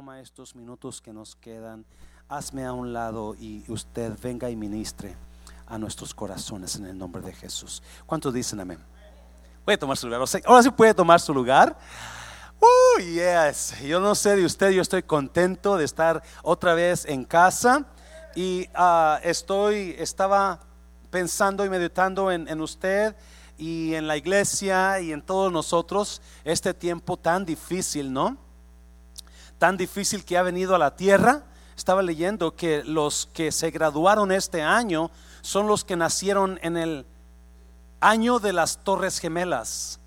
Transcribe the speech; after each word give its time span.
toma 0.00 0.20
estos 0.20 0.56
minutos 0.56 0.98
que 1.02 1.12
nos 1.12 1.36
quedan, 1.36 1.84
hazme 2.26 2.64
a 2.64 2.72
un 2.72 2.94
lado 2.94 3.34
y 3.38 3.70
usted 3.70 4.18
venga 4.22 4.48
y 4.48 4.56
ministre 4.56 5.14
a 5.66 5.76
nuestros 5.76 6.14
corazones 6.14 6.74
en 6.76 6.86
el 6.86 6.96
nombre 6.96 7.20
de 7.20 7.34
Jesús. 7.34 7.82
¿Cuántos 8.06 8.32
dicen 8.32 8.60
amén? 8.60 8.78
Puede 9.62 9.76
tomar 9.76 9.98
su 9.98 10.06
lugar. 10.06 10.22
Ahora 10.46 10.62
sí 10.62 10.70
puede 10.70 10.94
tomar 10.94 11.20
su 11.20 11.34
lugar. 11.34 11.76
Uh, 12.58 13.02
yes. 13.02 13.78
Yo 13.82 14.00
no 14.00 14.14
sé 14.14 14.36
de 14.36 14.46
usted, 14.46 14.70
yo 14.70 14.80
estoy 14.80 15.02
contento 15.02 15.76
de 15.76 15.84
estar 15.84 16.22
otra 16.42 16.72
vez 16.72 17.04
en 17.04 17.22
casa 17.22 17.84
y 18.34 18.70
ah, 18.74 19.20
estoy, 19.22 19.96
estaba 19.98 20.60
pensando 21.10 21.62
y 21.62 21.68
meditando 21.68 22.32
en, 22.32 22.48
en 22.48 22.62
usted 22.62 23.14
y 23.58 23.92
en 23.92 24.06
la 24.06 24.16
iglesia 24.16 24.98
y 25.00 25.12
en 25.12 25.20
todos 25.20 25.52
nosotros 25.52 26.22
este 26.42 26.72
tiempo 26.72 27.18
tan 27.18 27.44
difícil, 27.44 28.10
¿no? 28.10 28.48
Tan 29.60 29.76
difícil 29.76 30.24
que 30.24 30.38
ha 30.38 30.42
venido 30.42 30.74
a 30.74 30.78
la 30.78 30.96
tierra. 30.96 31.42
Estaba 31.76 32.00
leyendo 32.00 32.56
que 32.56 32.82
los 32.82 33.28
que 33.34 33.52
se 33.52 33.70
graduaron 33.70 34.32
este 34.32 34.62
año 34.62 35.10
son 35.42 35.66
los 35.66 35.84
que 35.84 35.96
nacieron 35.96 36.58
en 36.62 36.78
el 36.78 37.04
año 38.00 38.38
de 38.38 38.54
las 38.54 38.78
Torres 38.82 39.18
Gemelas. 39.18 40.00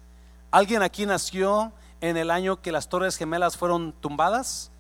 ¿Alguien 0.50 0.82
aquí 0.82 1.06
nació 1.06 1.72
en 2.02 2.18
el 2.18 2.32
año 2.32 2.64
que 2.64 2.72
las 2.72 2.90
Torres 2.90 3.16
Gemelas 3.16 3.56
fueron 3.56 3.94
tumbadas? 3.94 4.72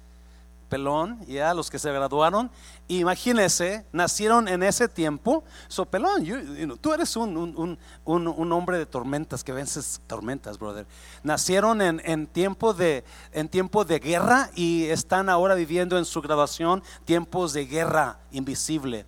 Pelón, 0.73 1.23
ya 1.27 1.53
los 1.53 1.69
que 1.69 1.77
se 1.77 1.91
graduaron. 1.91 2.49
Imagínense, 2.87 3.85
nacieron 3.91 4.47
en 4.47 4.63
ese 4.63 4.87
tiempo. 4.87 5.43
So, 5.67 5.85
Pelón, 5.85 6.25
tú 6.81 6.93
eres 6.93 7.15
un, 7.15 7.77
hombre 8.07 8.79
de 8.79 8.87
tormentas 8.87 9.43
que 9.43 9.51
vences 9.51 10.01
tormentas, 10.07 10.57
brother. 10.57 10.87
Nacieron 11.21 11.79
en, 11.79 12.25
tiempo 12.25 12.73
de, 12.73 13.03
en 13.33 13.49
tiempo 13.49 13.85
de 13.85 13.99
guerra 13.99 14.49
y 14.55 14.85
están 14.85 15.29
ahora 15.29 15.53
viviendo 15.53 15.95
en 15.99 16.05
su 16.05 16.23
graduación 16.23 16.81
tiempos 17.05 17.53
de 17.53 17.67
guerra 17.67 18.17
invisible. 18.31 19.05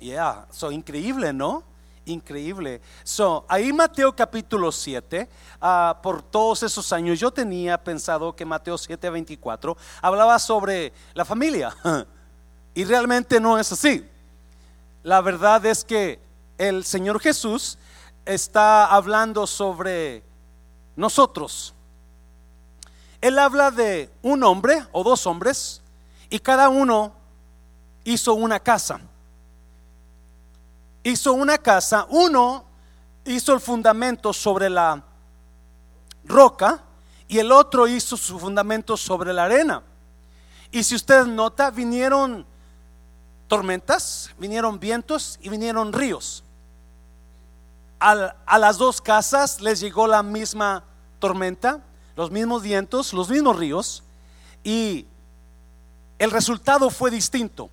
Ya, 0.00 0.46
so 0.50 0.72
increíble, 0.72 1.34
¿no? 1.34 1.62
Increíble. 2.06 2.80
So, 3.04 3.44
ahí 3.48 3.72
Mateo 3.72 4.14
capítulo 4.14 4.72
7, 4.72 5.28
ah, 5.60 5.98
por 6.02 6.22
todos 6.22 6.62
esos 6.62 6.92
años 6.92 7.20
yo 7.20 7.30
tenía 7.30 7.82
pensado 7.82 8.34
que 8.34 8.44
Mateo 8.44 8.78
7 8.78 9.10
24 9.10 9.76
hablaba 10.00 10.38
sobre 10.38 10.92
la 11.14 11.24
familia. 11.24 11.76
y 12.74 12.84
realmente 12.84 13.38
no 13.40 13.58
es 13.58 13.70
así. 13.70 14.08
La 15.02 15.20
verdad 15.20 15.64
es 15.66 15.84
que 15.84 16.20
el 16.58 16.84
Señor 16.84 17.20
Jesús 17.20 17.78
está 18.24 18.86
hablando 18.86 19.46
sobre 19.46 20.22
nosotros. 20.96 21.74
Él 23.20 23.38
habla 23.38 23.70
de 23.70 24.10
un 24.22 24.42
hombre 24.44 24.84
o 24.92 25.02
dos 25.02 25.26
hombres 25.26 25.82
y 26.28 26.38
cada 26.38 26.68
uno 26.68 27.12
hizo 28.04 28.34
una 28.34 28.60
casa 28.60 29.00
hizo 31.10 31.32
una 31.32 31.58
casa, 31.58 32.06
uno 32.10 32.64
hizo 33.24 33.54
el 33.54 33.60
fundamento 33.60 34.32
sobre 34.32 34.68
la 34.68 35.02
roca 36.24 36.82
y 37.28 37.38
el 37.38 37.52
otro 37.52 37.86
hizo 37.86 38.16
su 38.16 38.38
fundamento 38.38 38.96
sobre 38.96 39.32
la 39.32 39.44
arena. 39.44 39.82
Y 40.72 40.82
si 40.82 40.96
usted 40.96 41.26
nota, 41.26 41.70
vinieron 41.70 42.44
tormentas, 43.46 44.30
vinieron 44.38 44.80
vientos 44.80 45.38
y 45.40 45.48
vinieron 45.48 45.92
ríos. 45.92 46.42
A, 48.00 48.58
las 48.58 48.76
dos 48.76 49.00
casas 49.00 49.60
les 49.60 49.78
llegó 49.78 50.08
la 50.08 50.22
misma 50.24 50.82
tormenta, 51.20 51.80
los 52.16 52.32
mismos 52.32 52.62
vientos, 52.62 53.12
los 53.12 53.30
mismos 53.30 53.56
ríos, 53.56 54.02
y 54.64 55.06
el 56.18 56.32
resultado 56.32 56.90
fue 56.90 57.10
distinto 57.12 57.70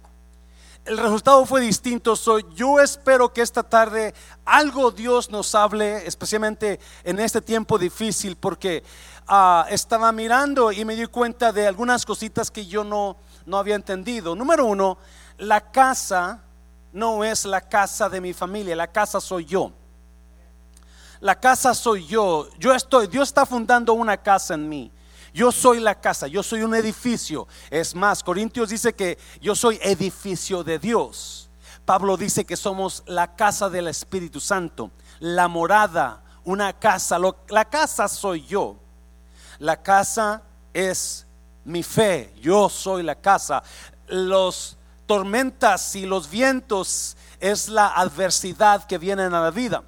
el 0.86 0.98
resultado 0.98 1.46
fue 1.46 1.62
distinto. 1.62 2.16
yo 2.56 2.80
espero 2.80 3.32
que 3.32 3.42
esta 3.42 3.64
tarde 3.64 4.14
algo 4.46 4.92
Dios 4.92 5.30
nos 5.30 5.56
hable, 5.56 6.06
especialmente 6.06 6.80
en 7.04 7.20
este 7.20 7.42
tiempo 7.42 7.78
difícil, 7.78 8.36
porque 8.36 8.84
ah, 9.28 9.66
estaba 9.70 10.12
mirando 10.12 10.72
y 10.72 10.84
me 10.84 10.96
di 10.96 11.06
cuenta 11.06 11.52
de 11.52 11.68
algunas 11.68 12.06
cositas 12.06 12.52
que 12.52 12.66
yo 12.66 12.84
no, 12.84 13.18
no 13.46 13.58
había 13.58 13.76
entendido. 13.76 14.36
Número 14.36 14.66
uno, 14.66 14.98
la 15.38 15.72
casa 15.72 16.42
no 16.92 17.24
es 17.24 17.46
la 17.46 17.62
casa 17.62 18.10
de 18.10 18.20
mi 18.20 18.34
familia, 18.34 18.76
la 18.76 18.92
casa 18.92 19.22
soy 19.22 19.46
yo. 19.46 19.72
La 21.22 21.40
casa 21.40 21.74
soy 21.74 22.06
yo. 22.06 22.50
Yo 22.60 22.74
estoy, 22.74 23.08
Dios 23.08 23.30
está 23.30 23.46
fundando 23.46 23.94
una 23.94 24.18
casa 24.18 24.56
en 24.56 24.68
mí. 24.68 24.92
Yo 25.34 25.52
soy 25.52 25.80
la 25.80 26.00
casa, 26.00 26.28
yo 26.28 26.44
soy 26.44 26.62
un 26.62 26.76
edificio. 26.76 27.48
Es 27.72 27.96
más, 27.96 28.24
Corintios 28.24 28.70
dice 28.70 28.94
que 28.94 29.18
yo 29.42 29.56
soy 29.56 29.80
edificio 29.82 30.64
de 30.64 30.78
Dios. 30.78 31.50
Pablo 31.86 32.16
dice 32.16 32.46
que 32.46 32.56
somos 32.56 33.04
la 33.08 33.36
casa 33.36 33.70
del 33.70 33.88
Espíritu 33.88 34.40
Santo, 34.40 34.92
la 35.20 35.48
morada, 35.48 36.22
una 36.44 36.72
casa. 36.74 37.18
la 37.50 37.66
casa 37.66 38.08
soy 38.08 38.46
yo. 38.46 38.78
La 39.60 39.82
casa 39.82 40.44
es 40.74 41.26
mi 41.66 41.84
fe. 41.84 42.34
Yo 42.42 42.70
soy 42.70 43.04
la 43.04 43.16
casa. 43.16 43.64
Los 44.08 44.78
tormentas 45.08 45.96
y 45.96 46.06
los 46.06 46.30
vientos 46.30 47.18
es 47.40 47.70
la 47.70 47.88
adversidad 47.88 48.86
que 48.86 48.98
viene 48.98 49.24
a 49.24 49.30
la 49.30 49.52
vida. 49.52 49.84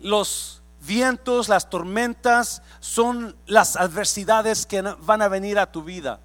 Los 0.00 0.61
vientos, 0.84 1.48
las 1.48 1.70
tormentas 1.70 2.62
son 2.80 3.36
las 3.46 3.76
adversidades 3.76 4.66
que 4.66 4.82
van 4.82 5.22
a 5.22 5.28
venir 5.28 5.58
a 5.58 5.70
tu 5.70 5.82
vida. 5.82 6.20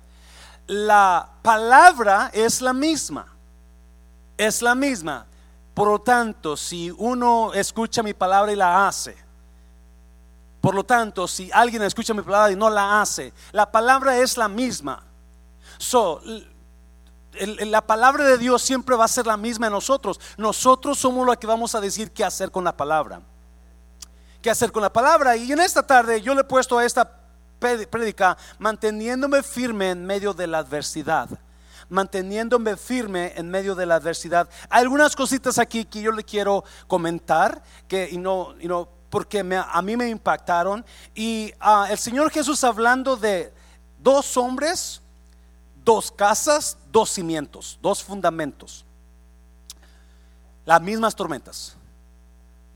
La 0.66 1.30
palabra 1.42 2.30
es 2.34 2.62
la 2.62 2.74
misma, 2.74 3.28
es 4.38 4.62
la 4.62 4.76
misma. 4.76 5.26
Por 5.74 5.88
lo 5.88 6.00
tanto, 6.00 6.58
si 6.58 6.92
uno 6.98 7.54
escucha 7.54 8.02
mi 8.02 8.14
palabra 8.14 8.52
y 8.52 8.56
la 8.56 8.88
hace, 8.88 9.16
por 10.60 10.74
lo 10.74 10.84
tanto, 10.84 11.28
si 11.28 11.52
alguien 11.54 11.84
escucha 11.84 12.14
mi 12.14 12.24
palabra 12.24 12.52
y 12.52 12.56
no 12.56 12.70
la 12.70 13.02
hace, 13.02 13.32
la 13.52 13.72
palabra 13.72 14.18
es 14.18 14.38
la 14.38 14.48
misma. 14.48 15.04
So, 15.78 16.20
la 17.32 17.86
palabra 17.86 18.26
de 18.26 18.40
Dios 18.40 18.64
siempre 18.64 18.96
va 18.96 19.06
a 19.06 19.08
ser 19.08 19.28
la 19.28 19.38
misma 19.38 19.68
en 19.68 19.74
nosotros. 19.74 20.20
Nosotros 20.36 20.98
somos 20.98 21.26
los 21.26 21.38
que 21.38 21.46
vamos 21.46 21.76
a 21.76 21.80
decir 21.80 22.12
qué 22.12 22.26
hacer 22.26 22.50
con 22.50 22.64
la 22.64 22.76
palabra 22.76 23.22
qué 24.48 24.52
hacer 24.52 24.72
con 24.72 24.82
la 24.82 24.94
palabra. 24.94 25.36
Y 25.36 25.52
en 25.52 25.60
esta 25.60 25.86
tarde 25.86 26.22
yo 26.22 26.34
le 26.34 26.40
he 26.40 26.46
puesto 26.46 26.78
a 26.78 26.86
esta 26.86 27.20
prédica 27.60 28.38
manteniéndome 28.60 29.44
firme 29.44 29.90
en 29.90 30.06
medio 30.06 30.34
de 30.34 30.48
la 30.48 30.60
adversidad. 30.60 31.28
Manteniéndome 31.90 32.78
firme 32.78 33.34
en 33.36 33.50
medio 33.50 33.76
de 33.76 33.86
la 33.86 33.96
adversidad. 33.96 34.48
Hay 34.70 34.84
algunas 34.84 35.18
cositas 35.18 35.60
aquí 35.60 35.84
que 35.84 36.02
yo 36.02 36.14
le 36.14 36.24
quiero 36.24 36.64
comentar 36.88 37.62
que 37.90 38.08
y 38.10 38.18
no, 38.18 38.56
y 38.62 38.70
no 38.70 38.88
porque 39.10 39.40
a 39.42 39.82
mí 39.82 39.98
me 39.98 40.08
impactaron. 40.08 40.86
Y 41.14 41.54
ah, 41.60 41.88
el 41.90 41.98
Señor 41.98 42.32
Jesús 42.32 42.64
hablando 42.64 43.18
de 43.18 43.54
dos 44.00 44.38
hombres, 44.38 45.02
dos 45.84 46.10
casas, 46.10 46.78
dos 46.90 47.10
cimientos, 47.10 47.78
dos 47.82 48.02
fundamentos. 48.02 48.86
Las 50.64 50.82
mismas 50.82 51.14
tormentas 51.14 51.78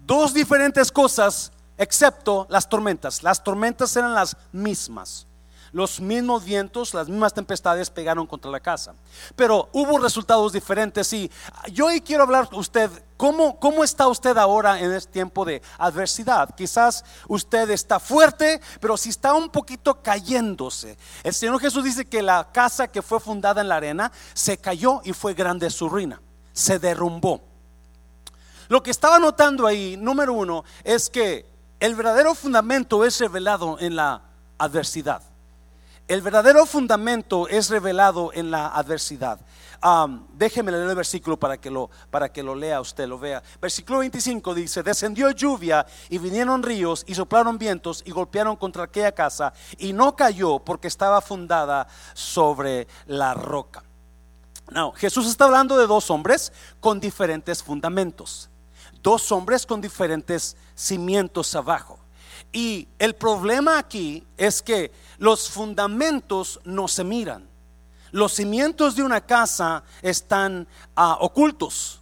dos 0.05 0.33
diferentes 0.33 0.91
cosas 0.91 1.51
excepto 1.81 2.45
las 2.49 2.69
tormentas. 2.69 3.23
Las 3.23 3.43
tormentas 3.43 3.95
eran 3.95 4.13
las 4.13 4.37
mismas. 4.51 5.25
Los 5.71 6.01
mismos 6.01 6.43
vientos, 6.43 6.93
las 6.93 7.07
mismas 7.07 7.33
tempestades 7.33 7.89
pegaron 7.89 8.27
contra 8.27 8.51
la 8.51 8.59
casa. 8.59 8.93
Pero 9.35 9.69
hubo 9.71 9.97
resultados 9.97 10.51
diferentes 10.51 11.11
y 11.13 11.31
yo 11.71 11.87
hoy 11.87 12.01
quiero 12.01 12.23
hablar 12.23 12.49
con 12.49 12.59
usted, 12.59 12.91
¿cómo, 13.15 13.57
¿cómo 13.57 13.83
está 13.83 14.07
usted 14.07 14.37
ahora 14.37 14.79
en 14.79 14.91
este 14.91 15.13
tiempo 15.13 15.45
de 15.45 15.61
adversidad? 15.77 16.53
Quizás 16.55 17.05
usted 17.27 17.69
está 17.71 17.99
fuerte, 17.99 18.61
pero 18.81 18.97
si 18.97 19.09
está 19.09 19.33
un 19.33 19.49
poquito 19.49 20.03
cayéndose. 20.03 20.97
El 21.23 21.33
Señor 21.33 21.59
Jesús 21.59 21.85
dice 21.85 22.05
que 22.05 22.21
la 22.21 22.49
casa 22.51 22.89
que 22.89 23.01
fue 23.01 23.21
fundada 23.21 23.61
en 23.61 23.69
la 23.69 23.77
arena 23.77 24.11
se 24.33 24.57
cayó 24.57 25.01
y 25.05 25.13
fue 25.13 25.33
grande 25.33 25.69
su 25.69 25.87
ruina, 25.87 26.21
se 26.51 26.79
derrumbó. 26.79 27.41
Lo 28.67 28.83
que 28.83 28.91
estaba 28.91 29.19
notando 29.19 29.65
ahí, 29.65 29.97
número 29.97 30.33
uno, 30.33 30.63
es 30.83 31.09
que 31.09 31.50
el 31.81 31.95
verdadero 31.95 32.35
fundamento 32.35 33.03
es 33.03 33.19
revelado 33.19 33.77
en 33.79 33.95
la 33.95 34.21
adversidad. 34.59 35.23
El 36.07 36.21
verdadero 36.21 36.67
fundamento 36.67 37.47
es 37.47 37.71
revelado 37.71 38.31
en 38.33 38.51
la 38.51 38.67
adversidad. 38.67 39.39
déjeme 40.33 40.71
leer 40.71 40.87
el 40.87 40.95
versículo 40.95 41.39
para 41.39 41.57
que, 41.57 41.71
lo, 41.71 41.89
para 42.11 42.31
que 42.31 42.43
lo 42.43 42.53
lea 42.53 42.79
usted, 42.79 43.07
lo 43.07 43.17
vea. 43.17 43.41
Versículo 43.59 43.97
25 43.99 44.53
dice, 44.53 44.83
descendió 44.83 45.31
lluvia 45.31 45.83
y 46.07 46.19
vinieron 46.19 46.61
ríos 46.61 47.03
y 47.07 47.15
soplaron 47.15 47.57
vientos 47.57 48.03
y 48.05 48.11
golpearon 48.11 48.57
contra 48.57 48.83
aquella 48.83 49.11
casa 49.13 49.51
y 49.79 49.91
no 49.91 50.15
cayó 50.15 50.59
porque 50.59 50.87
estaba 50.87 51.19
fundada 51.19 51.87
sobre 52.13 52.87
la 53.07 53.33
roca. 53.33 53.83
No, 54.69 54.91
Jesús 54.91 55.25
está 55.25 55.45
hablando 55.45 55.75
de 55.79 55.87
dos 55.87 56.11
hombres 56.11 56.53
con 56.79 56.99
diferentes 56.99 57.63
fundamentos 57.63 58.50
dos 59.01 59.31
hombres 59.31 59.65
con 59.65 59.81
diferentes 59.81 60.55
cimientos 60.75 61.55
abajo. 61.55 61.99
Y 62.51 62.87
el 62.99 63.15
problema 63.15 63.77
aquí 63.77 64.25
es 64.37 64.61
que 64.61 64.91
los 65.17 65.49
fundamentos 65.49 66.59
no 66.63 66.87
se 66.87 67.03
miran. 67.03 67.49
Los 68.11 68.33
cimientos 68.33 68.95
de 68.95 69.03
una 69.03 69.21
casa 69.21 69.83
están 70.01 70.67
ah, 70.95 71.17
ocultos 71.21 72.01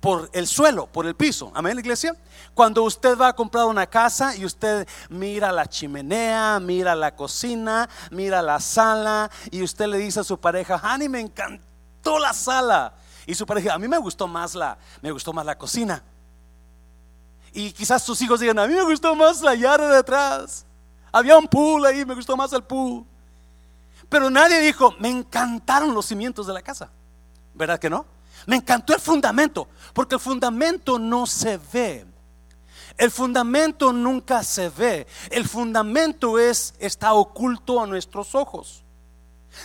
por 0.00 0.28
el 0.32 0.46
suelo, 0.46 0.86
por 0.86 1.06
el 1.06 1.14
piso. 1.14 1.52
Amén, 1.54 1.78
iglesia. 1.78 2.16
Cuando 2.52 2.82
usted 2.82 3.16
va 3.16 3.28
a 3.28 3.32
comprar 3.32 3.66
una 3.66 3.86
casa 3.86 4.34
y 4.36 4.44
usted 4.44 4.88
mira 5.08 5.52
la 5.52 5.66
chimenea, 5.66 6.58
mira 6.58 6.94
la 6.94 7.14
cocina, 7.14 7.88
mira 8.10 8.42
la 8.42 8.58
sala 8.58 9.30
y 9.50 9.62
usted 9.62 9.86
le 9.86 9.98
dice 9.98 10.20
a 10.20 10.24
su 10.24 10.38
pareja, 10.38 10.80
Hani, 10.82 11.08
me 11.08 11.20
encantó 11.20 12.18
la 12.18 12.32
sala. 12.32 12.94
Y 13.26 13.34
su 13.34 13.46
pareja, 13.46 13.74
a 13.74 13.78
mí 13.78 13.88
me 13.88 13.98
gustó 13.98 14.26
más 14.26 14.54
la, 14.54 14.78
me 15.02 15.10
gustó 15.10 15.32
más 15.32 15.46
la 15.46 15.56
cocina. 15.56 16.02
Y 17.52 17.72
quizás 17.72 18.02
sus 18.02 18.20
hijos 18.22 18.40
digan, 18.40 18.58
a 18.58 18.66
mí 18.66 18.74
me 18.74 18.82
gustó 18.82 19.14
más 19.14 19.40
la 19.40 19.54
yarda 19.54 19.90
de 19.90 19.98
atrás. 19.98 20.66
Había 21.12 21.38
un 21.38 21.48
pool 21.48 21.86
ahí, 21.86 22.04
me 22.04 22.14
gustó 22.14 22.36
más 22.36 22.52
el 22.52 22.62
pool. 22.62 23.04
Pero 24.08 24.30
nadie 24.30 24.60
dijo, 24.60 24.94
me 24.98 25.08
encantaron 25.08 25.94
los 25.94 26.06
cimientos 26.06 26.46
de 26.46 26.52
la 26.52 26.62
casa. 26.62 26.90
¿Verdad 27.54 27.78
que 27.78 27.90
no? 27.90 28.06
Me 28.46 28.56
encantó 28.56 28.94
el 28.94 29.00
fundamento, 29.00 29.68
porque 29.92 30.14
el 30.14 30.20
fundamento 30.20 30.98
no 30.98 31.26
se 31.26 31.58
ve. 31.72 32.06
El 32.96 33.10
fundamento 33.10 33.92
nunca 33.92 34.42
se 34.42 34.68
ve. 34.68 35.06
El 35.30 35.46
fundamento 35.46 36.38
es 36.38 36.74
está 36.78 37.14
oculto 37.14 37.82
a 37.82 37.86
nuestros 37.86 38.34
ojos. 38.34 38.84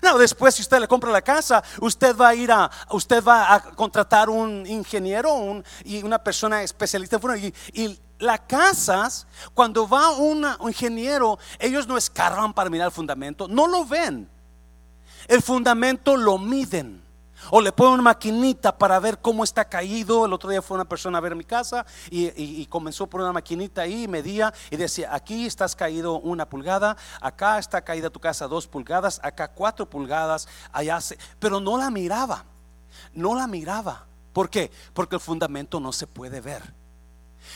No, 0.02 0.18
después 0.18 0.56
si 0.56 0.62
usted 0.62 0.80
le 0.80 0.88
compra 0.88 1.12
la 1.12 1.22
casa, 1.22 1.64
usted 1.80 2.16
va 2.16 2.30
a 2.30 2.36
ir 2.36 2.52
a, 2.52 2.70
usted 2.92 3.24
va 3.24 3.54
a 3.54 3.62
contratar 3.62 4.30
un 4.30 4.66
ingeniero 4.66 5.34
un, 5.34 5.64
y 5.84 6.04
una 6.04 6.24
persona 6.24 6.64
especialista 6.64 7.20
y, 7.38 7.54
y 7.74 8.00
las 8.20 8.42
casas, 8.42 9.28
cuando 9.54 9.88
va 9.88 10.12
un 10.12 10.46
ingeniero, 10.62 11.40
ellos 11.60 11.88
no 11.88 11.98
escarban 11.98 12.54
para 12.54 12.70
mirar 12.70 12.88
el 12.88 12.92
fundamento, 12.92 13.48
no 13.48 13.68
lo 13.68 13.86
ven. 13.86 14.30
El 15.28 15.42
fundamento 15.42 16.16
lo 16.16 16.38
miden. 16.38 17.01
O 17.50 17.62
le 17.62 17.72
ponen 17.72 17.94
una 17.94 18.04
maquinita 18.04 18.78
para 18.78 19.00
ver 19.00 19.20
cómo 19.20 19.44
está 19.44 19.66
caído. 19.66 20.26
El 20.26 20.34
otro 20.34 20.50
día 20.50 20.62
fue 20.62 20.76
una 20.76 20.86
persona 20.86 21.18
a 21.18 21.22
ver 21.22 21.36
mi 21.36 21.44
casa 21.44 21.86
y, 22.10 22.66
comenzó 22.68 23.08
por 23.08 23.22
una 23.22 23.34
maquinita 23.34 23.82
ahí, 23.82 24.08
medía 24.08 24.54
y 24.70 24.78
decía, 24.78 25.14
aquí 25.14 25.46
estás 25.46 25.76
caído 25.76 26.20
una 26.20 26.48
pulgada, 26.48 26.96
acá 27.20 27.58
está 27.58 27.82
caída 27.82 28.10
tu 28.10 28.20
casa 28.20 28.48
dos 28.48 28.68
pulgadas, 28.68 29.20
acá 29.24 29.50
cuatro 29.50 29.90
pulgadas, 29.90 30.48
allá 30.72 31.02
se... 31.02 31.18
Pero 31.40 31.60
no 31.60 31.78
la 31.78 31.90
miraba, 31.90 32.46
no 33.14 33.36
la 33.36 33.48
miraba. 33.48 34.06
¿Por 34.34 34.50
qué? 34.50 34.72
Porque 34.94 35.16
el 35.16 35.22
fundamento 35.22 35.80
no 35.80 35.92
se 35.92 36.08
puede 36.08 36.40
ver. 36.40 36.74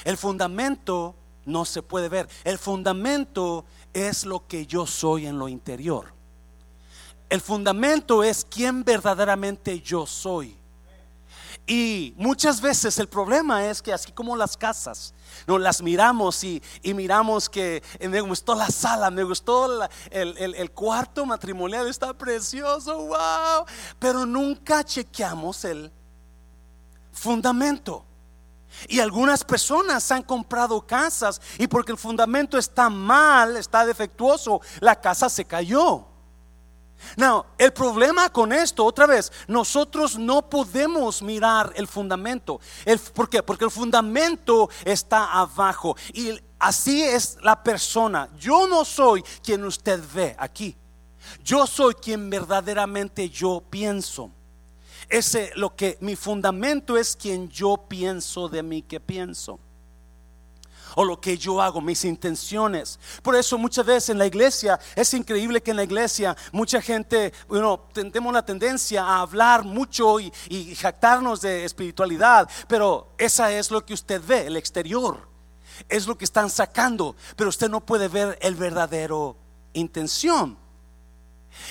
El 0.04 0.18
fundamento 0.18 1.16
no 1.46 1.64
se 1.66 1.82
puede 1.82 2.10
ver. 2.10 2.28
El 2.44 2.58
fundamento 2.58 3.66
es 3.94 4.26
lo 4.26 4.48
que 4.48 4.66
yo 4.66 4.86
soy 4.86 5.28
en 5.28 5.40
lo 5.40 5.48
interior. 5.48 6.15
El 7.30 7.42
fundamento 7.42 8.24
es 8.24 8.46
quién 8.50 8.84
verdaderamente 8.84 9.80
yo 9.82 10.06
soy. 10.06 10.58
Y 11.68 12.14
muchas 12.18 12.62
veces 12.62 13.00
el 13.00 13.08
problema 13.08 13.66
es 13.66 13.82
que 13.82 13.92
así 13.92 14.12
como 14.12 14.38
las 14.38 14.56
casas, 14.56 15.16
no 15.48 15.58
las 15.58 15.82
miramos 15.82 16.44
y, 16.44 16.62
miramos 16.84 17.50
que 17.50 17.82
me 18.00 18.22
gustó 18.22 18.54
la 18.54 18.70
sala, 18.70 19.10
me 19.10 19.24
gustó 19.24 19.84
el, 20.12 20.38
el, 20.38 20.72
cuarto 20.72 21.26
matrimonial, 21.26 21.88
está 21.88 22.14
precioso, 22.14 23.08
wow, 23.08 23.66
pero 23.98 24.28
nunca 24.28 24.84
chequeamos 24.84 25.66
el 25.66 25.92
fundamento. 27.12 28.06
Y 28.88 29.00
algunas 29.00 29.44
personas 29.44 30.12
han 30.12 30.22
comprado 30.22 30.86
casas 30.86 31.42
y 31.58 31.66
porque 31.66 31.94
el 31.94 31.98
fundamento 31.98 32.60
está 32.60 32.92
mal, 32.92 33.58
está 33.58 33.88
defectuoso, 33.88 34.62
la 34.82 35.00
casa 35.02 35.30
se 35.30 35.46
cayó. 35.46 36.06
Now, 37.18 37.46
el 37.58 37.72
problema 37.72 38.30
con 38.30 38.52
esto, 38.54 38.86
otra 38.86 39.06
vez, 39.06 39.32
nosotros 39.48 40.18
no 40.18 40.50
podemos 40.50 41.22
mirar 41.22 41.74
el 41.76 41.88
fundamento. 41.88 42.60
¿Por 43.14 43.30
qué? 43.30 43.44
Porque 43.44 43.66
el 43.66 43.72
fundamento 43.72 44.70
está 44.84 45.32
abajo. 45.34 45.96
Y 46.14 46.32
así 46.60 47.04
es 47.04 47.38
la 47.42 47.62
persona. 47.62 48.30
Yo 48.38 48.68
no 48.68 48.86
soy 48.86 49.24
quien 49.44 49.64
usted 49.66 50.02
ve 50.14 50.36
aquí. 50.38 50.76
Yo 51.44 51.66
soy 51.66 51.96
quien 51.96 52.30
verdaderamente 52.30 53.30
yo 53.30 53.64
pienso. 53.70 54.32
Ese 55.10 55.52
lo 55.56 55.76
que 55.76 55.98
mi 56.02 56.16
fundamento 56.16 56.98
es 56.98 57.16
quien 57.16 57.50
yo 57.50 57.78
pienso 57.88 58.50
de 58.50 58.64
mí 58.64 58.82
que 58.82 59.00
pienso 59.00 59.60
o 60.96 61.06
lo 61.06 61.20
que 61.20 61.38
yo 61.38 61.62
hago, 61.62 61.82
mis 61.82 62.04
intenciones. 62.06 63.00
Por 63.22 63.36
eso 63.36 63.58
muchas 63.58 63.86
veces 63.86 64.10
en 64.10 64.18
la 64.18 64.26
iglesia, 64.26 64.80
es 64.96 65.14
increíble 65.14 65.62
que 65.62 65.72
en 65.72 65.78
la 65.78 65.84
iglesia 65.84 66.36
mucha 66.52 66.82
gente, 66.82 67.34
bueno, 67.48 67.88
tenemos 67.94 68.34
la 68.34 68.46
tendencia 68.46 69.04
a 69.04 69.22
hablar 69.22 69.64
mucho 69.64 70.20
y, 70.20 70.32
jactarnos 70.76 71.42
de 71.42 71.66
espiritualidad, 71.66 72.50
pero 72.68 73.14
esa 73.18 73.52
es 73.52 73.72
lo 73.72 73.86
que 73.86 73.94
usted 73.94 74.22
ve, 74.26 74.48
el 74.48 74.58
exterior. 74.58 75.28
Es 75.90 76.08
lo 76.08 76.18
que 76.18 76.26
están 76.26 76.50
sacando, 76.50 77.16
pero 77.36 77.50
usted 77.50 77.70
no 77.70 77.86
puede 77.86 78.08
ver 78.08 78.38
el 78.42 78.56
verdadero 78.56 79.36
intención. 79.74 80.58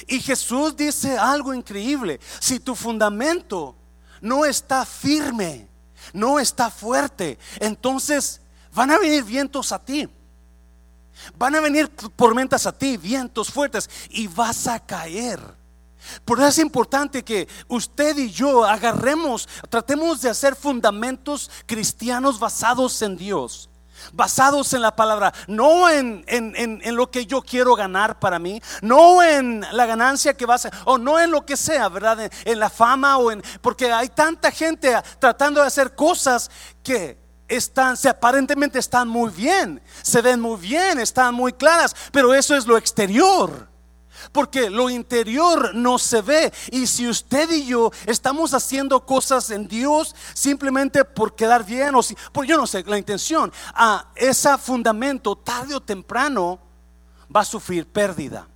Y 0.06 0.20
Jesús 0.20 0.76
dice 0.76 1.16
algo 1.16 1.54
increíble. 1.54 2.20
Si 2.40 2.60
tu 2.60 2.74
fundamento 2.74 3.74
no 4.20 4.44
está 4.44 4.84
firme, 4.84 5.68
no 6.12 6.38
está 6.38 6.70
fuerte, 6.70 7.38
entonces 7.60 8.40
Van 8.74 8.90
a 8.90 8.98
venir 8.98 9.24
vientos 9.24 9.72
a 9.72 9.78
ti. 9.78 10.08
Van 11.36 11.54
a 11.54 11.60
venir 11.60 11.88
tormentas 12.16 12.66
a 12.66 12.72
ti, 12.72 12.96
vientos 12.96 13.50
fuertes, 13.50 13.88
y 14.10 14.26
vas 14.26 14.66
a 14.66 14.80
caer. 14.80 15.40
Por 16.24 16.38
eso 16.38 16.48
es 16.48 16.58
importante 16.58 17.22
que 17.22 17.48
usted 17.68 18.18
y 18.18 18.30
yo 18.30 18.64
agarremos, 18.64 19.48
tratemos 19.70 20.20
de 20.20 20.30
hacer 20.30 20.54
fundamentos 20.54 21.50
cristianos 21.66 22.38
basados 22.38 23.00
en 23.02 23.16
Dios 23.16 23.70
basados 24.12 24.72
en 24.72 24.82
la 24.82 24.94
palabra, 24.94 25.32
no 25.46 25.88
en, 25.88 26.24
en, 26.26 26.96
lo 26.96 27.10
que 27.10 27.26
yo 27.26 27.40
quiero 27.40 27.74
ganar 27.74 28.18
para 28.18 28.38
mí, 28.38 28.60
no 28.82 29.22
en 29.22 29.64
la 29.72 29.86
ganancia 29.86 30.34
que 30.34 30.44
va 30.44 30.56
a 30.56 30.58
ser, 30.58 30.72
o 30.84 30.98
no 30.98 31.18
en 31.18 31.30
lo 31.30 31.46
que 31.46 31.56
sea, 31.56 31.88
¿verdad? 31.88 32.30
En, 32.44 32.58
la 32.58 32.68
fama 32.68 33.16
o 33.18 33.30
en, 33.30 33.42
porque 33.62 33.90
hay 33.90 34.08
tanta 34.08 34.50
gente 34.50 34.94
tratando 35.18 35.60
de 35.60 35.68
hacer 35.68 35.94
cosas 35.94 36.50
que 36.82 37.23
están, 37.48 37.96
se 37.96 38.08
aparentemente 38.08 38.78
están 38.78 39.08
muy 39.08 39.30
bien, 39.30 39.82
se 40.02 40.22
ven 40.22 40.40
muy 40.40 40.60
bien, 40.60 40.98
están 40.98 41.34
muy 41.34 41.52
claras, 41.52 41.94
pero 42.12 42.34
eso 42.34 42.56
es 42.56 42.66
lo 42.66 42.76
exterior. 42.76 43.68
Porque 44.32 44.70
lo 44.70 44.88
interior 44.88 45.74
no 45.74 45.98
se 45.98 46.22
ve. 46.22 46.52
Y 46.70 46.86
si 46.86 47.06
usted 47.06 47.50
y 47.50 47.66
yo 47.66 47.90
estamos 48.06 48.54
haciendo 48.54 49.04
cosas 49.04 49.50
en 49.50 49.68
Dios 49.68 50.14
simplemente 50.32 51.04
por 51.04 51.34
quedar 51.34 51.64
bien, 51.64 51.94
o 51.94 52.02
si, 52.02 52.16
por 52.32 52.46
yo 52.46 52.56
no 52.56 52.66
sé, 52.66 52.82
la 52.84 52.96
intención, 52.96 53.52
a 53.74 54.08
ese 54.14 54.56
fundamento 54.56 55.36
tarde 55.36 55.74
o 55.74 55.80
temprano 55.80 56.58
va 57.34 57.40
a 57.40 57.44
sufrir 57.44 57.86
pérdida. 57.86 58.48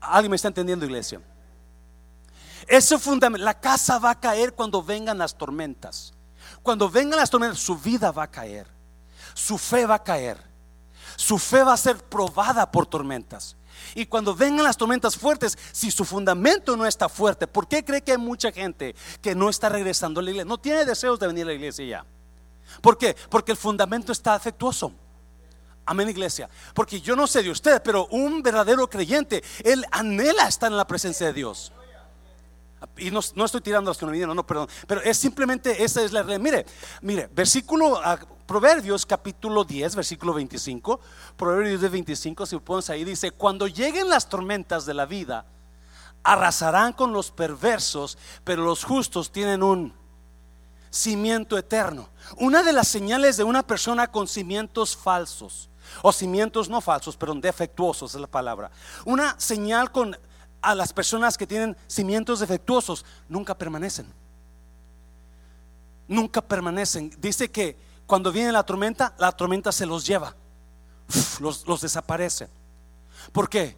¿Alguien 0.00 0.30
me 0.30 0.36
está 0.36 0.48
entendiendo, 0.48 0.86
iglesia? 0.86 1.20
Ese 2.66 2.98
fundamento, 2.98 3.44
la 3.44 3.58
casa 3.60 3.98
va 3.98 4.10
a 4.10 4.20
caer 4.20 4.54
cuando 4.54 4.82
vengan 4.82 5.18
las 5.18 5.36
tormentas. 5.36 6.14
Cuando 6.62 6.88
vengan 6.88 7.18
las 7.18 7.30
tormentas, 7.30 7.58
su 7.58 7.76
vida 7.76 8.10
va 8.10 8.24
a 8.24 8.30
caer. 8.30 8.66
Su 9.34 9.58
fe 9.58 9.86
va 9.86 9.96
a 9.96 10.02
caer. 10.02 10.38
Su 11.16 11.38
fe 11.38 11.62
va 11.62 11.72
a 11.72 11.76
ser 11.76 11.96
probada 11.96 12.70
por 12.70 12.86
tormentas. 12.86 13.56
Y 13.94 14.06
cuando 14.06 14.34
vengan 14.34 14.64
las 14.64 14.76
tormentas 14.76 15.16
fuertes, 15.16 15.56
si 15.72 15.90
su 15.90 16.04
fundamento 16.04 16.76
no 16.76 16.86
está 16.86 17.08
fuerte, 17.08 17.46
¿por 17.46 17.68
qué 17.68 17.84
cree 17.84 18.02
que 18.02 18.12
hay 18.12 18.18
mucha 18.18 18.52
gente 18.52 18.94
que 19.22 19.34
no 19.34 19.48
está 19.48 19.68
regresando 19.68 20.20
a 20.20 20.22
la 20.22 20.30
iglesia? 20.30 20.48
No 20.48 20.58
tiene 20.58 20.84
deseos 20.84 21.18
de 21.18 21.26
venir 21.26 21.44
a 21.44 21.48
la 21.48 21.54
iglesia 21.54 21.84
ya. 21.84 22.04
¿Por 22.80 22.98
qué? 22.98 23.16
Porque 23.30 23.52
el 23.52 23.58
fundamento 23.58 24.12
está 24.12 24.34
afectuoso. 24.34 24.92
Amén, 25.86 26.08
iglesia. 26.08 26.50
Porque 26.74 27.00
yo 27.00 27.16
no 27.16 27.26
sé 27.26 27.42
de 27.42 27.50
usted, 27.50 27.82
pero 27.82 28.06
un 28.08 28.42
verdadero 28.42 28.88
creyente, 28.90 29.42
él 29.64 29.86
anhela 29.90 30.46
estar 30.46 30.70
en 30.70 30.76
la 30.76 30.86
presencia 30.86 31.26
de 31.26 31.32
Dios. 31.32 31.72
Y 32.96 33.10
no, 33.10 33.20
estoy 33.20 33.60
tirando 33.60 33.90
a 33.90 33.90
los 33.90 33.98
que 33.98 34.06
no 34.06 34.34
no, 34.34 34.46
perdón. 34.46 34.68
Pero 34.86 35.02
es 35.02 35.16
simplemente, 35.16 35.82
esa 35.82 36.02
es 36.02 36.12
la 36.12 36.22
realidad. 36.22 36.40
Mire, 36.40 36.66
mire, 37.02 37.28
versículo, 37.32 38.00
Proverbios 38.46 39.04
capítulo 39.04 39.64
10, 39.64 39.96
versículo 39.96 40.34
25. 40.34 41.00
Proverbios 41.36 41.80
10, 41.80 41.92
25, 41.92 42.46
si 42.46 42.58
pones 42.58 42.88
ahí, 42.90 43.04
dice, 43.04 43.30
cuando 43.30 43.66
lleguen 43.66 44.08
las 44.08 44.28
tormentas 44.28 44.86
de 44.86 44.94
la 44.94 45.06
vida, 45.06 45.44
arrasarán 46.22 46.92
con 46.92 47.12
los 47.12 47.30
perversos, 47.30 48.16
pero 48.44 48.62
los 48.62 48.84
justos 48.84 49.30
tienen 49.30 49.62
un 49.62 49.92
cimiento 50.90 51.58
eterno. 51.58 52.08
Una 52.36 52.62
de 52.62 52.72
las 52.72 52.88
señales 52.88 53.36
de 53.36 53.44
una 53.44 53.62
persona 53.62 54.06
con 54.06 54.26
cimientos 54.26 54.96
falsos, 54.96 55.68
o 56.02 56.12
cimientos 56.12 56.68
no 56.68 56.80
falsos, 56.80 57.16
pero 57.16 57.34
defectuosos 57.34 58.14
es 58.14 58.20
la 58.20 58.26
palabra. 58.26 58.70
Una 59.04 59.38
señal 59.38 59.90
con 59.90 60.16
a 60.60 60.74
las 60.74 60.92
personas 60.92 61.38
que 61.38 61.46
tienen 61.46 61.76
cimientos 61.86 62.40
defectuosos 62.40 63.04
nunca 63.28 63.56
permanecen. 63.56 64.06
Nunca 66.06 66.40
permanecen. 66.40 67.14
Dice 67.18 67.50
que 67.50 67.76
cuando 68.06 68.32
viene 68.32 68.52
la 68.52 68.64
tormenta, 68.64 69.14
la 69.18 69.32
tormenta 69.32 69.70
se 69.72 69.86
los 69.86 70.06
lleva. 70.06 70.34
los, 71.40 71.66
los 71.66 71.80
desaparece. 71.80 72.48
¿Por 73.32 73.48
qué? 73.48 73.76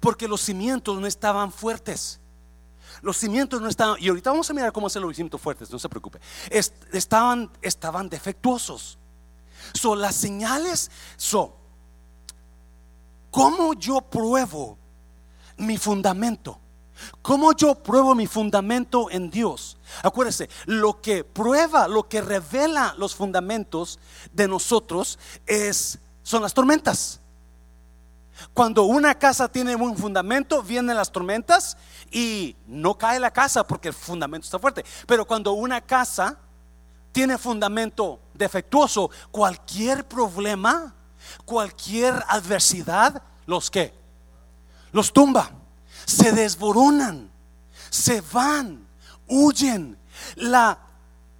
Porque 0.00 0.26
los 0.26 0.40
cimientos 0.40 0.98
no 0.98 1.06
estaban 1.06 1.52
fuertes. 1.52 2.20
Los 3.02 3.16
cimientos 3.18 3.60
no 3.60 3.68
estaban, 3.68 3.96
y 4.00 4.08
ahorita 4.08 4.30
vamos 4.30 4.48
a 4.50 4.54
mirar 4.54 4.72
cómo 4.72 4.86
hacer 4.86 5.02
los 5.02 5.14
cimientos 5.14 5.40
fuertes, 5.40 5.70
no 5.70 5.78
se 5.78 5.88
preocupe. 5.88 6.18
estaban, 6.92 7.50
estaban 7.60 8.08
defectuosos. 8.08 8.98
Son 9.74 10.00
las 10.00 10.14
señales 10.14 10.90
son, 11.16 11.50
¿cómo 13.30 13.74
yo 13.74 14.00
pruebo 14.00 14.78
mi 15.56 15.78
fundamento? 15.78 16.60
¿Cómo 17.22 17.52
yo 17.52 17.74
pruebo 17.74 18.14
mi 18.14 18.26
fundamento 18.26 19.10
en 19.10 19.30
Dios? 19.30 19.76
Acuérdese, 20.02 20.48
lo 20.64 21.00
que 21.00 21.24
prueba, 21.24 21.88
lo 21.88 22.08
que 22.08 22.20
revela 22.20 22.94
los 22.96 23.14
fundamentos 23.14 23.98
de 24.32 24.48
nosotros 24.48 25.18
es, 25.46 25.98
son 26.22 26.42
las 26.42 26.54
tormentas. 26.54 27.20
Cuando 28.52 28.84
una 28.84 29.14
casa 29.14 29.48
tiene 29.48 29.76
un 29.76 29.96
fundamento, 29.96 30.62
vienen 30.62 30.96
las 30.96 31.10
tormentas 31.10 31.76
y 32.10 32.56
no 32.66 32.96
cae 32.96 33.18
la 33.18 33.30
casa 33.30 33.66
porque 33.66 33.88
el 33.88 33.94
fundamento 33.94 34.44
está 34.44 34.58
fuerte. 34.58 34.84
Pero 35.06 35.26
cuando 35.26 35.52
una 35.52 35.80
casa 35.80 36.38
tiene 37.12 37.38
fundamento 37.38 38.20
defectuoso, 38.34 39.10
cualquier 39.30 40.06
problema, 40.06 40.94
cualquier 41.44 42.22
adversidad, 42.28 43.22
los 43.46 43.70
que 43.70 43.94
los 44.96 45.12
tumba, 45.12 45.50
se 46.06 46.32
desboronan, 46.32 47.30
se 47.90 48.22
van, 48.32 48.88
huyen. 49.28 49.98
La 50.36 50.78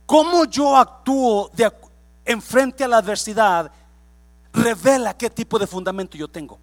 cómo 0.04 0.44
yo 0.44 0.76
actúo 0.76 1.50
de, 1.54 1.72
en 2.26 2.42
frente 2.42 2.84
a 2.84 2.88
la 2.88 2.98
adversidad 2.98 3.72
revela 4.52 5.16
qué 5.16 5.30
tipo 5.30 5.58
de 5.58 5.66
fundamento 5.66 6.18
yo 6.18 6.28
tengo. 6.28 6.58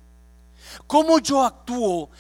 Cómo 0.86 1.18
yo 1.18 1.44
actúo 1.44 2.12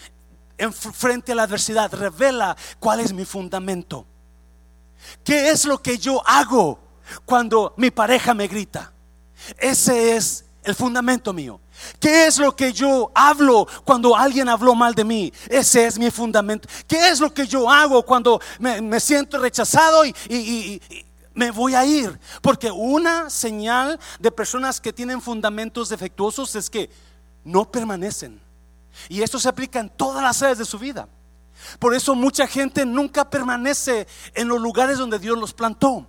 en 0.58 0.74
frente 0.74 1.34
a 1.34 1.36
la 1.36 1.44
adversidad 1.44 1.94
revela 1.94 2.58
cuál 2.80 3.00
es 3.01 3.13
mi 3.13 3.25
fundamento. 3.25 4.08
¿Qué 5.24 5.51
es 5.51 5.65
lo 5.65 5.84
que 5.84 6.00
yo 6.00 6.27
hago 6.27 6.80
cuando 7.25 7.75
mi 7.77 7.92
pareja 7.92 8.34
me 8.34 8.48
grita? 8.48 8.92
Ese 9.60 10.15
es 10.15 10.46
el 10.63 10.74
fundamento 10.74 11.32
mío. 11.32 11.60
¿Qué 12.00 12.28
es 12.28 12.38
lo 12.38 12.56
que 12.56 12.74
yo 12.74 13.12
hablo 13.13 13.68
cuando 13.84 14.16
alguien 14.16 14.50
habló 14.50 14.75
mal 14.75 14.94
de 14.96 15.04
mí? 15.04 15.34
Ese 15.50 15.86
es 15.86 15.98
mi 15.98 16.12
fundamento. 16.12 16.68
¿Qué 16.88 17.10
es 17.10 17.20
lo 17.20 17.34
que 17.34 17.48
yo 17.48 17.70
hago 17.70 18.04
cuando 18.04 18.40
me, 18.60 19.00
siento 19.00 19.40
rechazado 19.40 20.06
y 20.06 20.82
me 21.34 21.52
voy 21.52 21.75
a 21.75 21.86
ir? 21.86 22.20
Porque 22.42 22.72
una 22.72 23.30
señal 23.30 24.00
de 24.20 24.32
personas 24.32 24.80
que 24.80 24.94
tienen 24.94 25.22
fundamentos 25.22 25.90
defectuosos 25.90 26.56
es 26.56 26.70
que 26.70 26.90
no 27.44 27.70
permanecen. 27.70 28.42
Y 29.10 29.22
esto 29.22 29.40
se 29.40 29.50
aplica 29.50 29.80
en 29.80 29.90
todas 29.90 30.24
las 30.24 30.42
áreas 30.42 30.60
de 30.60 30.66
su 30.66 30.78
vida. 30.78 31.08
Por 31.80 31.94
eso 31.94 32.16
mucha 32.16 32.48
gente 32.48 32.86
nunca 32.86 33.30
permanece 33.30 34.08
en 34.34 34.48
los 34.48 34.62
lugares 34.62 34.98
donde 34.98 35.20
Dios 35.20 35.38
los 35.38 35.54
plantó. 35.54 36.06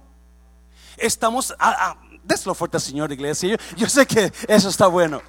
Estamos, 0.97 1.55
ah, 1.59 1.77
ah, 1.79 1.97
deslo 2.23 2.55
fuerte, 2.55 2.79
Señor 2.81 3.13
Iglesia. 3.13 3.59
Yo, 3.77 3.89
sé 3.89 4.07
que 4.07 4.33
eso 4.49 4.69
está 4.69 4.87
bueno. 4.87 5.23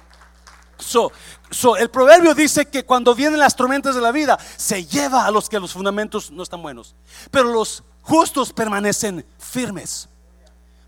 So, 0.78 1.10
so, 1.50 1.76
el 1.76 1.90
proverbio 1.90 2.34
dice 2.34 2.66
que 2.66 2.84
cuando 2.84 3.14
vienen 3.14 3.38
las 3.38 3.56
tormentas 3.56 3.94
de 3.94 4.00
la 4.00 4.12
vida, 4.12 4.38
se 4.56 4.84
lleva 4.84 5.24
a 5.26 5.30
los 5.30 5.48
que 5.48 5.58
los 5.58 5.72
fundamentos 5.72 6.30
no 6.30 6.42
están 6.42 6.62
buenos. 6.62 6.94
Pero 7.30 7.52
los 7.52 7.82
justos 8.02 8.52
permanecen 8.52 9.26
firmes. 9.38 10.08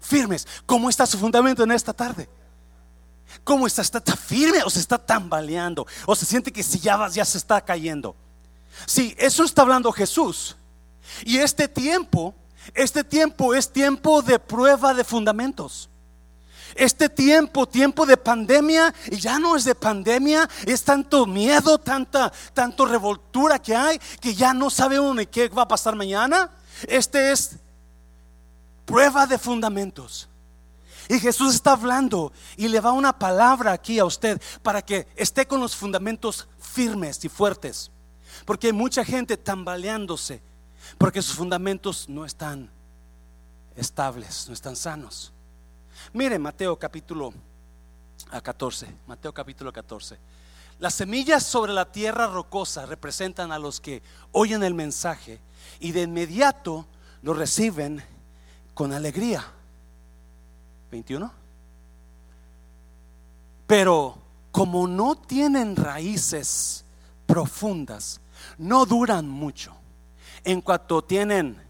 Firmes. 0.01 0.47
¿Cómo 0.67 0.89
está 0.89 1.07
su 1.07 1.19
fundamento 1.19 1.63
en 1.63 1.73
esta 1.73 1.93
tarde? 1.93 2.29
¿Cómo 3.45 3.67
está? 3.67 3.83
¿Está 3.83 4.01
tan 4.01 4.17
firme 4.17 4.63
o 4.65 4.71
se 4.71 4.81
está 4.81 4.99
tambaleando? 4.99 5.87
¿O 6.07 6.15
se 6.15 6.27
siente 6.27 6.53
que 6.53 6.63
si 6.63 6.79
ya 6.79 7.09
ya 7.09 7.25
se 7.25 7.39
está 7.39 7.61
cayendo? 7.61 8.15
Sí, 8.87 9.15
eso 9.19 9.45
está 9.45 9.63
hablando 9.63 9.91
Jesús. 9.93 10.57
Y 11.25 11.39
este 11.39 11.69
tiempo, 11.69 12.35
este 12.75 13.05
tiempo 13.05 13.55
es 13.55 13.73
tiempo 13.73 14.23
de 14.23 14.39
prueba 14.39 14.95
de 14.95 15.05
fundamentos. 15.05 15.89
Este 16.75 17.09
tiempo, 17.09 17.67
tiempo 17.67 18.07
de 18.07 18.17
pandemia, 18.17 18.95
y 19.11 19.17
ya 19.17 19.39
no 19.39 19.57
es 19.57 19.65
de 19.65 19.75
pandemia, 19.75 20.49
es 20.67 20.85
tanto 20.85 21.27
miedo, 21.27 21.79
tanta, 21.79 22.33
tanto 22.55 22.87
revoltura 22.87 23.59
que 23.59 23.75
hay, 23.75 23.99
que 24.21 24.35
ya 24.35 24.53
no 24.53 24.71
sabe 24.71 25.01
uno 25.01 25.15
ni 25.15 25.27
qué 25.27 25.49
va 25.49 25.63
a 25.63 25.69
pasar 25.69 25.97
mañana. 25.97 26.51
Este 26.87 27.33
es 27.33 27.57
prueba 28.85 29.27
de 29.27 29.39
fundamentos. 29.39 30.29
Y 31.09 31.19
Jesús 31.19 31.55
está 31.55 31.73
hablando 31.73 32.33
y 32.57 32.69
le 32.69 32.81
va 32.81 32.93
una 32.93 33.19
palabra 33.19 33.73
aquí 33.73 33.99
a 33.99 34.05
usted 34.05 34.41
para 34.63 34.83
que 34.83 35.09
esté 35.17 35.47
con 35.47 35.61
los 35.61 35.75
fundamentos 35.75 36.49
firmes 36.59 37.25
y 37.25 37.29
fuertes. 37.29 37.91
Porque 38.45 38.69
hay 38.69 38.73
mucha 38.75 39.05
gente 39.05 39.37
tambaleándose 39.37 40.43
porque 40.97 41.23
sus 41.23 41.35
fundamentos 41.37 42.09
no 42.09 42.25
están 42.25 42.71
estables, 43.77 44.47
no 44.49 44.55
están 44.55 44.77
sanos. 44.77 45.33
Mire 46.13 46.39
Mateo 46.39 46.79
capítulo 46.79 47.33
14, 48.43 48.87
Mateo 49.07 49.33
capítulo 49.33 49.73
14. 49.73 50.19
Las 50.79 50.95
semillas 50.95 51.43
sobre 51.43 51.73
la 51.73 51.91
tierra 51.91 52.27
rocosa 52.29 52.87
representan 52.87 53.51
a 53.51 53.59
los 53.59 53.81
que 53.81 54.03
oyen 54.33 54.63
el 54.63 54.75
mensaje 54.75 55.41
y 55.81 55.93
de 55.93 56.03
inmediato 56.03 56.87
lo 57.23 57.35
reciben 57.35 58.03
con 58.75 58.93
alegría. 58.93 59.45
21. 60.91 61.33
Pero 63.67 64.19
como 64.53 64.87
no 64.87 65.17
tienen 65.17 65.77
raíces 65.77 66.85
profundas, 67.27 68.21
no 68.57 68.87
duran 68.87 69.29
mucho. 69.29 69.75
En 70.45 70.61
cuanto 70.61 71.03
tienen, 71.03 71.61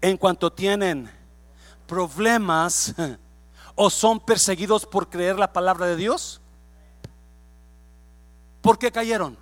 en 0.00 0.16
cuanto 0.16 0.52
tienen 0.52 1.10
problemas 1.86 2.94
o 3.74 3.90
son 3.90 4.20
perseguidos 4.20 4.86
por 4.86 5.08
creer 5.08 5.38
la 5.38 5.52
palabra 5.52 5.86
de 5.86 5.96
Dios, 5.96 6.40
¿por 8.60 8.78
qué 8.78 8.90
cayeron? 8.90 9.36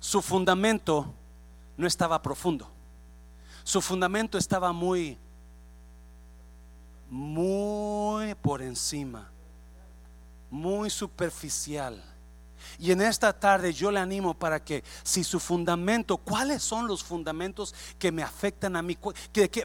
Su 0.00 0.22
fundamento 0.22 1.12
no 1.76 1.86
estaba 1.86 2.20
profundo. 2.22 2.70
Su 3.64 3.80
fundamento 3.80 4.38
estaba 4.38 4.72
muy 4.72 5.18
muy 7.10 8.34
por 8.34 8.60
encima, 8.60 9.30
muy 10.50 10.90
superficial. 10.90 12.02
Y 12.78 12.92
en 12.92 13.00
esta 13.00 13.32
tarde 13.32 13.72
yo 13.72 13.90
le 13.90 13.98
animo 13.98 14.34
para 14.34 14.62
que 14.62 14.84
si 15.02 15.24
su 15.24 15.40
fundamento, 15.40 16.18
¿cuáles 16.18 16.62
son 16.62 16.86
los 16.86 17.02
fundamentos 17.02 17.74
que 17.98 18.12
me 18.12 18.22
afectan 18.22 18.76
a 18.76 18.82
mí? 18.82 18.98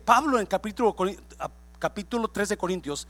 Pablo 0.06 0.40
en 0.40 0.46
capítulo, 0.46 0.96
capítulo 1.84 2.30
3 2.30 2.48
de 2.48 2.58
Corintios, 2.58 3.10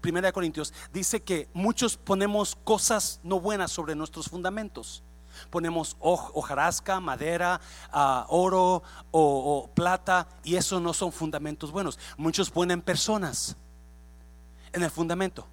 primera 0.00 0.26
de 0.26 0.32
Corintios, 0.32 0.74
dice 0.92 1.22
que 1.22 1.48
muchos 1.54 1.96
ponemos 1.96 2.56
cosas 2.64 3.20
no 3.22 3.38
buenas 3.38 3.70
sobre 3.70 3.94
nuestros 3.94 4.28
fundamentos. 4.28 5.04
Ponemos 5.48 5.96
hojarasca, 6.00 6.98
madera, 6.98 7.60
ah, 7.92 8.26
oro 8.30 8.82
o, 9.12 9.70
plata 9.74 10.26
y 10.42 10.56
eso 10.56 10.80
no 10.80 10.92
son 10.92 11.12
fundamentos 11.12 11.70
buenos. 11.70 12.00
Muchos 12.16 12.50
ponen 12.50 12.82
personas 12.82 13.54
en 14.72 14.82
el 14.82 14.90
fundamento. 14.90 15.46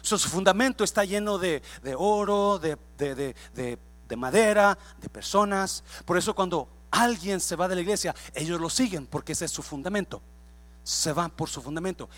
su 0.00 0.18
fundamento 0.18 0.84
está 0.84 1.04
lleno 1.04 1.36
de, 1.36 1.60
oro, 1.98 2.58
de, 2.58 2.78
de 2.96 4.16
madera, 4.16 4.78
de 4.98 5.10
personas. 5.10 5.84
Por 6.06 6.16
eso 6.16 6.34
cuando 6.34 6.70
alguien 6.90 7.38
se 7.38 7.54
va 7.54 7.68
de 7.68 7.74
la 7.74 7.82
iglesia, 7.82 8.14
ellos 8.32 8.58
lo 8.58 8.70
siguen 8.70 9.06
porque 9.06 9.32
ese 9.32 9.44
es 9.44 9.50
su 9.50 9.62
fundamento. 9.62 10.22
Se 10.82 11.12
van 11.12 11.30
por 11.30 11.48
su 11.48 11.62
fundamento. 11.62 12.08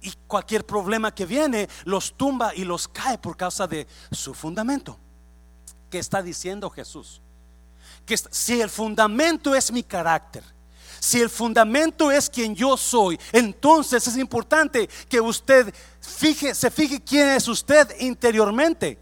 Y 0.00 0.12
cualquier 0.26 0.66
problema 0.66 1.14
que 1.14 1.26
viene 1.26 1.68
los 1.84 2.14
tumba 2.16 2.54
y 2.54 2.64
los 2.64 2.88
cae 2.88 3.18
por 3.18 3.36
causa 3.36 3.66
de 3.66 3.86
su 4.10 4.34
fundamento. 4.34 4.98
¿Qué 5.90 5.98
está 5.98 6.22
diciendo 6.22 6.70
Jesús? 6.70 7.20
Que 8.04 8.16
si 8.16 8.60
el 8.60 8.70
fundamento 8.70 9.54
es 9.54 9.70
mi 9.70 9.82
carácter, 9.82 10.42
si 10.98 11.20
el 11.20 11.28
fundamento 11.28 12.10
es 12.10 12.30
quien 12.30 12.54
yo 12.54 12.76
soy, 12.76 13.18
entonces 13.32 14.06
es 14.06 14.16
importante 14.16 14.88
que 15.08 15.20
usted 15.20 15.74
fije, 16.00 16.54
se 16.54 16.70
fije 16.70 17.02
quién 17.02 17.28
es 17.28 17.48
usted 17.48 17.88
interiormente. 17.98 18.98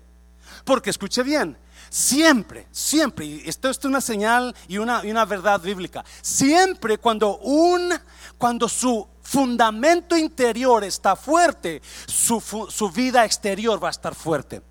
Porque 0.65 0.91
escuche 0.91 1.23
bien, 1.23 1.59
siempre, 1.91 2.69
siempre, 2.71 3.27
y 3.27 3.43
esto 3.45 3.69
es 3.69 3.85
una 3.85 4.01
señal 4.01 4.55
y 4.69 4.79
una, 4.79 5.05
y 5.05 5.11
una 5.11 5.25
verdad 5.27 5.61
bíblica, 5.61 6.05
siempre 6.23 6.97
cuando 6.97 7.37
un, 7.39 7.93
cuando 8.39 8.69
su 8.69 9.07
fundamento 9.23 10.17
interior 10.17 10.85
está 10.85 11.17
fuerte, 11.17 11.83
su, 12.07 12.41
su 12.41 12.91
vida 12.91 13.25
exterior 13.25 13.83
va 13.83 13.89
a 13.89 13.91
estar 13.91 14.15
fuerte. 14.15 14.63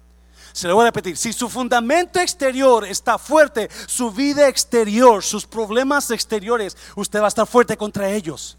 Se 0.52 0.68
lo 0.68 0.76
voy 0.76 0.84
a 0.84 0.88
repetir. 0.88 1.16
Si 1.16 1.32
su 1.32 1.48
fundamento 1.48 2.20
exterior 2.20 2.84
está 2.86 3.20
fuerte, 3.20 3.70
su 3.86 4.12
vida 4.12 4.48
exterior, 4.48 5.24
sus 5.24 5.46
problemas 5.46 6.10
exteriores, 6.10 6.76
usted 6.96 7.22
va 7.22 7.26
a 7.26 7.28
estar 7.28 7.46
fuerte 7.46 7.78
contra 7.78 8.10
ellos. 8.10 8.58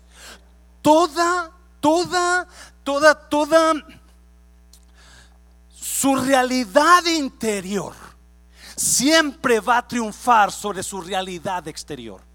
Toda, 0.81 1.51
toda, 1.81 2.47
toda, 2.85 3.15
toda 3.29 3.75
su 5.75 6.15
realidad 6.15 7.05
interior 7.07 8.10
siempre 8.81 9.61
va 9.61 9.77
a 9.77 9.87
triunfar 9.87 10.51
sobre 10.51 10.83
su 10.83 11.03
realidad 11.03 11.69
exterior. 11.69 12.30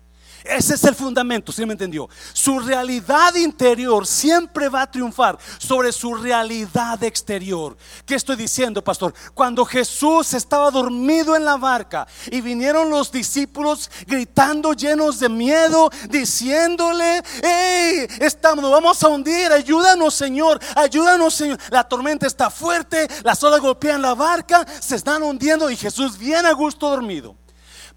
Ese 0.45 0.75
es 0.75 0.83
el 0.83 0.93
fundamento, 0.93 1.51
si 1.51 1.65
me 1.65 1.73
entendió? 1.73 2.07
Su 2.31 2.59
realidad 2.59 3.33
interior 3.33 4.05
siempre 4.05 4.69
va 4.69 4.83
a 4.83 4.91
triunfar 4.91 5.39
sobre 5.57 5.91
su 5.91 6.13
realidad 6.13 7.03
exterior. 7.03 7.75
¿Qué 8.05 8.13
estoy 8.13 8.35
diciendo, 8.35 8.83
pastor? 8.83 9.13
Cuando 9.33 9.65
Jesús 9.65 10.35
estaba 10.35 10.69
dormido 10.69 11.35
en 11.35 11.45
la 11.45 11.57
barca 11.57 12.07
y 12.29 12.41
vinieron 12.41 12.91
los 12.91 13.11
discípulos 13.11 13.89
gritando 14.05 14.73
llenos 14.73 15.19
de 15.19 15.29
miedo, 15.29 15.89
diciéndole, 16.09 17.23
hey, 17.43 18.07
estamos, 18.19 18.69
vamos 18.69 19.01
a 19.01 19.07
hundir, 19.07 19.51
ayúdanos 19.51 20.13
Señor, 20.13 20.59
ayúdanos 20.75 21.33
Señor. 21.33 21.57
La 21.71 21.83
tormenta 21.83 22.27
está 22.27 22.51
fuerte, 22.51 23.07
las 23.23 23.43
olas 23.43 23.61
golpean 23.61 24.01
la 24.01 24.13
barca, 24.13 24.65
se 24.79 24.95
están 24.95 25.23
hundiendo 25.23 25.71
y 25.71 25.75
Jesús 25.75 26.19
bien 26.19 26.45
a 26.45 26.51
gusto 26.51 26.89
dormido 26.89 27.35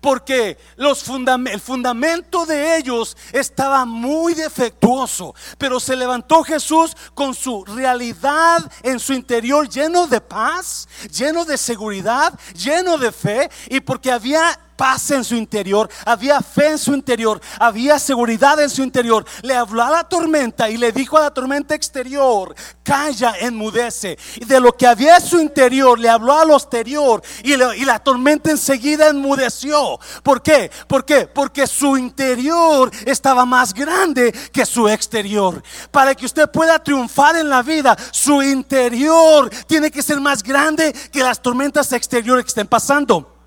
porque 0.00 0.58
los 0.76 1.04
el 1.08 1.60
fundamento 1.60 2.46
de 2.46 2.76
ellos 2.76 3.16
estaba 3.32 3.84
muy 3.84 4.34
defectuoso. 4.34 5.34
Pero 5.58 5.80
se 5.80 5.96
levantó 5.96 6.42
Jesús 6.44 6.96
con 7.14 7.34
su 7.34 7.64
realidad 7.64 8.70
en 8.82 9.00
su 9.00 9.12
interior 9.12 9.68
lleno 9.68 10.06
de 10.06 10.20
paz, 10.20 10.88
lleno 11.10 11.44
de 11.44 11.56
seguridad, 11.56 12.38
lleno 12.54 12.98
de 12.98 13.12
fe, 13.12 13.50
y 13.68 13.80
porque 13.80 14.12
había 14.12 14.58
paz 14.78 15.11
en 15.11 15.25
su 15.25 15.35
interior, 15.35 15.90
había 16.06 16.40
fe 16.40 16.68
en 16.68 16.78
su 16.78 16.94
interior, 16.94 17.40
había 17.58 17.99
seguridad 17.99 18.61
en 18.61 18.70
su 18.70 18.82
interior. 18.85 19.26
Le 19.42 19.54
habló 19.54 19.82
a 19.82 19.90
la 19.90 20.04
tormenta 20.04 20.70
y 20.70 20.76
le 20.76 20.92
dijo 20.92 21.18
a 21.18 21.23
la 21.23 21.35
tormenta 21.35 21.75
exterior, 21.75 22.54
calla, 22.85 23.35
enmudece. 23.40 24.16
Y 24.37 24.44
de 24.44 24.61
lo 24.61 24.73
que 24.76 24.87
había 24.87 25.16
en 25.16 25.23
su 25.23 25.40
interior, 25.40 25.99
le 25.99 26.08
habló 26.08 26.38
a 26.38 26.44
lo 26.44 26.54
exterior 26.54 27.20
y, 27.42 27.56
la 27.56 27.99
tormenta 27.99 28.50
enseguida 28.52 29.08
enmudeció. 29.08 29.99
¿Por 30.23 30.42
qué? 30.42 30.70
¿Por 30.87 31.04
qué? 31.04 31.26
Porque 31.26 31.66
su 31.66 31.97
interior 31.97 32.90
estaba 33.04 33.44
más 33.44 33.75
grande 33.75 34.32
que 34.52 34.64
su 34.64 34.88
exterior. 34.88 35.61
Para 35.90 36.14
que 36.14 36.26
usted 36.26 36.49
pueda 36.50 36.78
triunfar 36.78 37.35
en 37.37 37.49
la 37.49 37.62
vida, 37.62 37.97
su 38.12 38.42
interior 38.42 39.50
tiene 39.66 39.90
que 39.90 40.02
ser 40.02 40.20
más 40.20 40.44
grande 40.44 40.94
que 41.11 41.25
las 41.25 41.42
tormentas 41.42 41.92
exteriores 41.92 42.44
que 42.44 42.50
estén 42.50 42.68
pasando. 42.68 43.38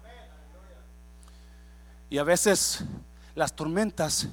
Y 2.11 2.17
a 2.17 2.23
veces 2.25 2.83
las 3.35 3.55
tormentas 3.55 4.27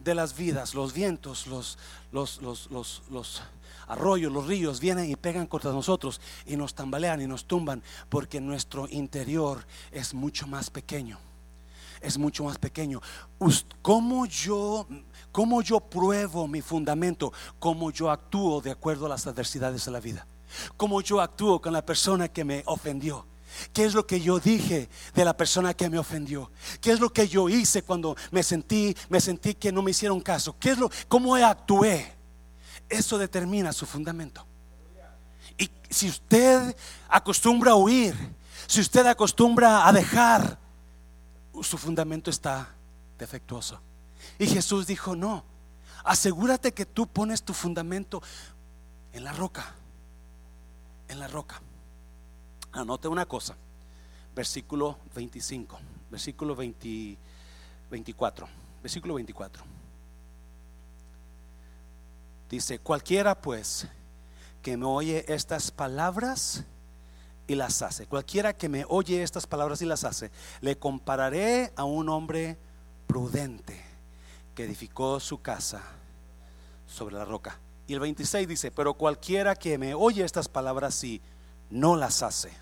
de 0.00 0.12
las 0.12 0.36
vidas, 0.36 0.74
los 0.74 0.92
vientos, 0.92 1.46
los, 1.46 1.78
los, 2.10 2.40
los, 2.40 3.42
arroyos, 3.86 4.32
los 4.32 4.46
ríos 4.48 4.80
vienen 4.80 5.08
y 5.08 5.14
pegan 5.14 5.46
contra 5.46 5.70
nosotros 5.70 6.20
y 6.46 6.56
nos 6.56 6.74
tambalean 6.74 7.20
y 7.20 7.28
nos 7.28 7.44
tumban 7.44 7.80
porque 8.08 8.40
nuestro 8.40 8.88
interior 8.88 9.64
es 9.92 10.12
mucho 10.14 10.48
más 10.48 10.68
pequeño. 10.68 11.16
Es 12.00 12.18
mucho 12.18 12.42
más 12.42 12.58
pequeño. 12.58 13.00
¿Cómo 13.82 14.26
yo, 14.26 14.88
cómo 15.30 15.62
yo 15.62 15.78
pruebo 15.78 16.48
mi 16.48 16.60
fundamento? 16.60 17.32
¿Cómo 17.60 17.92
yo 17.92 18.10
actúo 18.10 18.60
de 18.60 18.72
acuerdo 18.72 19.06
a 19.06 19.10
las 19.10 19.28
adversidades 19.28 19.84
de 19.84 19.92
la 19.92 20.00
vida? 20.00 20.26
¿Cómo 20.76 21.02
yo 21.02 21.20
actúo 21.20 21.60
con 21.60 21.72
la 21.72 21.86
persona 21.86 22.26
que 22.26 22.42
me 22.42 22.64
ofendió? 22.66 23.26
¿Qué 23.72 23.84
es 23.84 23.94
lo 23.94 24.06
que 24.06 24.20
yo 24.20 24.38
dije 24.38 24.88
de 25.14 25.24
la 25.24 25.36
persona 25.36 25.74
que 25.74 25.88
me 25.90 25.98
ofendió? 25.98 26.50
¿Qué 26.80 26.92
es 26.92 27.00
lo 27.00 27.12
que 27.12 27.28
yo 27.28 27.48
hice 27.48 27.82
cuando 27.82 28.16
me 28.30 28.42
sentí, 28.42 28.96
me 29.08 29.20
sentí 29.20 29.54
que 29.54 29.72
no 29.72 29.82
me 29.82 29.90
hicieron 29.90 30.20
caso? 30.20 30.56
¿Qué 30.58 30.70
es 30.70 30.78
lo, 30.78 30.90
cómo 31.08 31.34
actué? 31.34 32.12
Eso 32.88 33.18
determina 33.18 33.72
su 33.72 33.86
fundamento. 33.86 34.46
Y 35.56 35.70
si 35.88 36.08
usted 36.08 36.76
acostumbra 37.08 37.72
a 37.72 37.76
huir, 37.76 38.14
si 38.66 38.80
usted 38.80 39.06
acostumbra 39.06 39.86
a 39.86 39.92
dejar, 39.92 40.58
su 41.62 41.76
fundamento 41.78 42.30
está 42.30 42.68
defectuoso. 43.18 43.80
Y 44.38 44.46
Jesús 44.46 44.86
dijo, 44.86 45.14
no, 45.14 45.44
asegúrate 46.04 46.72
que 46.72 46.86
tú 46.86 47.06
pones 47.06 47.42
tu 47.42 47.52
fundamento 47.52 48.22
en 49.12 49.24
la 49.24 49.32
roca, 49.32 49.74
en 51.08 51.18
la 51.18 51.28
roca. 51.28 51.60
Anote 52.72 53.08
una 53.08 53.26
cosa, 53.26 53.56
versículo 54.34 54.98
25, 55.14 55.78
versículo 56.10 56.54
24, 56.54 58.48
versículo 58.82 59.14
24. 59.14 59.64
Dice, 62.48 62.78
cualquiera 62.78 63.40
pues 63.40 63.88
que 64.62 64.76
me 64.76 64.86
oye 64.86 65.24
estas 65.32 65.70
palabras 65.70 66.64
y 67.46 67.56
las 67.56 67.82
hace, 67.82 68.06
cualquiera 68.06 68.52
que 68.52 68.68
me 68.68 68.84
oye 68.88 69.22
estas 69.22 69.46
palabras 69.46 69.82
y 69.82 69.86
las 69.86 70.04
hace, 70.04 70.30
le 70.60 70.78
compararé 70.78 71.72
a 71.74 71.84
un 71.84 72.08
hombre 72.08 72.56
prudente 73.08 73.80
que 74.54 74.64
edificó 74.64 75.18
su 75.18 75.42
casa 75.42 75.82
sobre 76.86 77.16
la 77.16 77.24
roca. 77.24 77.58
Y 77.88 77.94
el 77.94 78.00
26 78.00 78.46
dice, 78.46 78.70
pero 78.70 78.94
cualquiera 78.94 79.56
que 79.56 79.78
me 79.78 79.94
oye 79.94 80.24
estas 80.24 80.48
palabras 80.48 81.02
y 81.02 81.20
no 81.70 81.96
las 81.96 82.22
hace. 82.22 82.52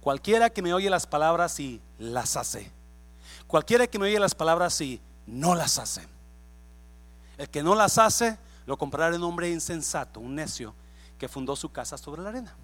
Cualquiera 0.00 0.50
que 0.50 0.62
me 0.62 0.72
oye 0.72 0.88
las 0.88 1.06
palabras 1.06 1.60
y 1.60 1.80
las 1.98 2.36
hace. 2.36 2.70
Cualquiera 3.46 3.86
que 3.86 3.98
me 3.98 4.06
oye 4.06 4.18
las 4.18 4.34
palabras 4.34 4.80
y 4.80 5.00
no 5.26 5.54
las 5.54 5.78
hace. 5.78 6.06
El 7.38 7.50
que 7.50 7.62
no 7.62 7.74
las 7.74 7.98
hace, 7.98 8.38
lo 8.66 8.78
comprará 8.78 9.14
un 9.14 9.22
hombre 9.22 9.50
insensato, 9.50 10.20
un 10.20 10.34
necio, 10.34 10.74
que 11.18 11.28
fundó 11.28 11.54
su 11.56 11.70
casa 11.70 11.98
sobre 11.98 12.22
la 12.22 12.30
arena. 12.30 12.54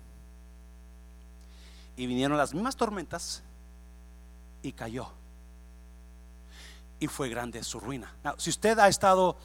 Y 1.97 2.07
vinieron 2.07 2.39
las 2.39 2.55
mismas 2.55 2.77
tormentas 2.77 3.43
y 4.63 4.73
cayó. 4.73 5.09
Y 7.01 7.09
fue 7.09 7.29
grande 7.29 7.63
su 7.65 7.81
ruina. 7.81 8.15
si 8.39 8.51
usted 8.51 8.79
ha 8.79 8.89
estado 8.89 9.37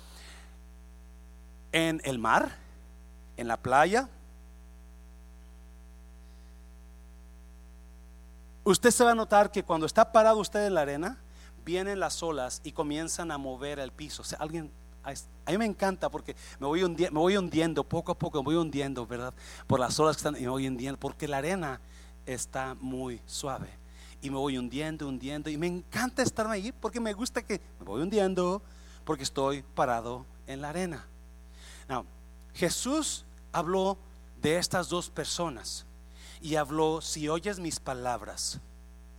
en 1.72 2.02
el 2.06 2.20
mar, 2.20 2.56
en 3.36 3.48
la 3.48 3.58
playa, 3.58 4.10
Usted 8.68 8.92
se 8.92 9.06
va 9.06 9.12
a 9.12 9.16
notar 9.16 9.50
que 9.50 9.64
cuando 9.64 9.86
está 9.86 10.12
parado 10.12 10.40
usted 10.40 10.68
en 10.68 10.74
la 10.74 10.82
arena, 10.82 11.18
vienen 11.64 12.02
las 12.02 12.22
olas 12.22 12.60
y 12.66 12.74
comienzan 12.74 13.32
a 13.32 13.38
mover 13.38 13.80
el 13.80 13.94
piso. 13.94 14.24
O 14.24 14.26
sea, 14.26 14.40
alguien, 14.40 14.70
a 15.06 15.52
mí 15.52 15.58
me 15.58 15.64
encanta 15.64 16.10
porque 16.10 16.36
me 16.60 16.68
voy, 16.68 16.84
hundiendo, 16.84 17.14
me 17.14 17.20
voy 17.22 17.38
hundiendo, 17.38 17.86
poco 17.86 18.12
a 18.12 18.20
poco 18.20 18.40
me 18.40 18.48
voy 18.48 18.56
hundiendo, 18.58 19.08
¿verdad? 19.08 19.34
Por 19.68 19.80
las 19.80 19.98
olas 20.02 20.18
que 20.18 20.20
están 20.20 20.36
y 20.36 20.42
me 20.42 20.50
voy 20.50 20.68
hundiendo, 20.68 21.00
porque 21.00 21.30
la 21.30 21.38
arena 21.38 21.80
está 22.26 22.76
muy 22.82 23.22
suave. 23.26 23.70
Y 24.22 24.30
me 24.30 24.36
voy 24.36 24.58
hundiendo, 24.58 25.08
hundiendo. 25.08 25.50
Y 25.50 25.56
me 25.56 25.68
encanta 25.68 26.22
estar 26.22 26.46
ahí 26.48 26.74
porque 26.74 27.00
me 27.00 27.14
gusta 27.14 27.42
que 27.42 27.62
me 27.80 27.86
voy 27.86 28.02
hundiendo 28.02 28.62
porque 29.06 29.24
estoy 29.24 29.64
parado 29.64 30.26
en 30.46 30.60
la 30.60 30.72
arena. 30.72 31.08
Now, 31.88 32.06
Jesús 32.54 33.24
habló 33.54 33.98
de 34.42 34.58
estas 34.58 34.90
dos 34.90 35.10
personas 35.10 35.87
y 36.42 36.56
habló, 36.56 37.02
si 37.02 37.30
oyes 37.30 37.60
mis 37.60 37.80
palabras 37.80 38.60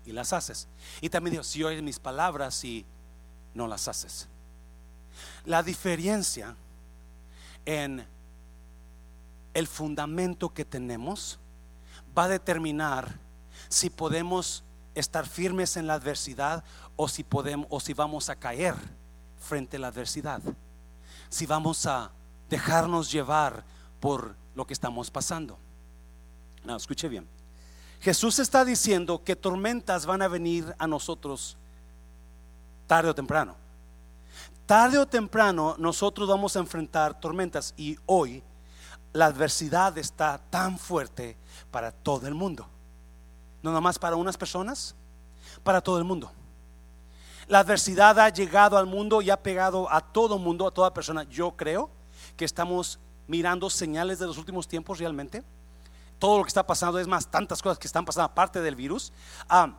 y 0.05 0.13
las 0.13 0.33
haces. 0.33 0.69
Y 1.01 1.11
también 1.11 1.33
dijo, 1.33 1.45
si 1.45 1.63
oyes 1.65 1.83
mis 1.83 1.99
palabras 1.99 2.65
y 2.65 2.85
no 3.55 3.67
las 3.67 3.89
haces. 3.89 4.29
La 5.45 5.63
diferencia 5.63 6.55
en 7.65 8.07
el 9.55 9.67
fundamento 9.67 10.53
que 10.55 10.65
tenemos 10.65 11.39
va 12.17 12.25
a 12.25 12.29
determinar 12.29 13.19
si 13.69 13.91
podemos 13.91 14.65
estar 14.95 15.27
firmes 15.27 15.77
en 15.77 15.87
la 15.87 15.95
adversidad 15.95 16.65
o 16.97 17.09
si 17.09 17.25
podemos 17.25 17.67
o 17.71 17.81
si 17.81 17.93
vamos 17.95 18.31
a 18.31 18.37
caer 18.37 18.75
frente 19.39 19.77
a 19.77 19.81
la 19.81 19.89
adversidad. 19.89 20.41
Si 21.29 21.47
vamos 21.47 21.87
a 21.87 22.11
dejarnos 22.49 23.11
llevar 23.13 23.65
por 24.01 24.35
lo 24.55 24.67
que 24.67 24.73
estamos 24.73 25.11
pasando. 25.11 25.59
No, 26.69 26.77
escuche 26.77 27.09
bien. 27.09 27.27
Jesús 27.99 28.39
está 28.39 28.63
diciendo 28.63 29.25
que 29.25 29.35
tormentas 29.35 30.05
van 30.05 30.21
a 30.21 30.29
venir 30.29 30.77
a 30.79 30.87
nosotros 30.87 31.57
tarde 32.87 33.09
o 33.09 33.15
temprano. 33.15 33.57
Tarde 34.67 34.99
o 34.99 35.07
temprano 35.07 35.77
nosotros 35.79 36.29
vamos 36.29 36.55
a 36.57 36.59
enfrentar 36.59 37.19
tormentas 37.19 37.73
y 37.79 37.97
hoy 38.05 38.43
la 39.15 39.25
adversidad 39.25 39.97
está 39.97 40.37
tan 40.51 40.79
fuerte 40.79 41.39
para 41.71 41.91
todo 41.91 42.27
el 42.27 42.35
mundo. 42.35 42.69
No 43.63 43.71
nada 43.71 43.81
más 43.81 43.99
para 43.99 44.17
unas 44.17 44.37
personas, 44.37 44.95
para 45.65 45.81
todo 45.81 45.97
el 45.97 46.05
mundo. 46.05 46.31
La 47.47 47.61
adversidad 47.61 48.19
ha 48.19 48.29
llegado 48.29 48.77
al 48.77 48.85
mundo 48.85 49.23
y 49.23 49.31
ha 49.31 49.43
pegado 49.43 49.91
a 49.91 50.03
todo 50.03 50.37
mundo, 50.37 50.67
a 50.67 50.71
toda 50.71 50.93
persona. 50.93 51.23
Yo 51.23 51.53
creo 51.53 51.89
que 52.37 52.45
estamos 52.45 52.99
mirando 53.27 53.71
señales 53.71 54.19
de 54.19 54.27
los 54.27 54.37
últimos 54.37 54.69
tiempos 54.69 54.99
realmente 54.99 55.43
todo 56.19 56.39
lo 56.39 56.45
que 56.45 56.49
está 56.49 56.67
pasando, 56.67 56.99
es 56.99 57.07
más, 57.07 57.31
tantas 57.31 57.63
cosas 57.63 57.79
que 57.79 57.87
están 57.87 58.05
pasando 58.05 58.27
aparte 58.27 58.61
del 58.61 58.75
virus. 58.75 59.13
Ah, 59.49 59.73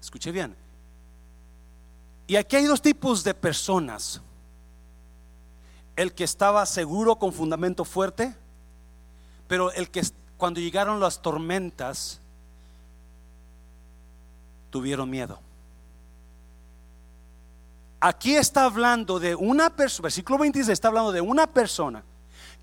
escuche 0.00 0.32
bien. 0.32 0.56
Y 2.26 2.36
aquí 2.36 2.56
hay 2.56 2.64
dos 2.64 2.82
tipos 2.82 3.22
de 3.22 3.34
personas. 3.34 4.20
El 5.94 6.12
que 6.12 6.24
estaba 6.24 6.64
seguro 6.66 7.16
con 7.16 7.32
fundamento 7.32 7.84
fuerte, 7.84 8.34
pero 9.46 9.70
el 9.72 9.90
que 9.90 10.02
cuando 10.36 10.60
llegaron 10.60 11.00
las 11.00 11.22
tormentas, 11.22 12.20
tuvieron 14.70 15.08
miedo. 15.08 15.40
Aquí 18.00 18.36
está 18.36 18.64
hablando 18.64 19.18
de 19.18 19.34
una 19.34 19.70
persona, 19.70 20.02
versículo 20.04 20.38
26 20.38 20.68
está 20.68 20.88
hablando 20.88 21.12
de 21.12 21.22
una 21.22 21.46
persona 21.46 22.04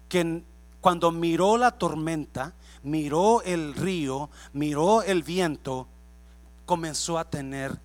que 0.07 0.43
cuando 0.79 1.12
miró 1.12 1.57
la 1.57 1.71
tormenta, 1.71 2.53
miró 2.84 3.41
el 3.41 3.74
río, 3.74 4.30
miró 4.52 5.02
el 5.02 5.24
viento, 5.24 5.88
comenzó 6.65 7.17
a 7.17 7.30
tener 7.30 7.80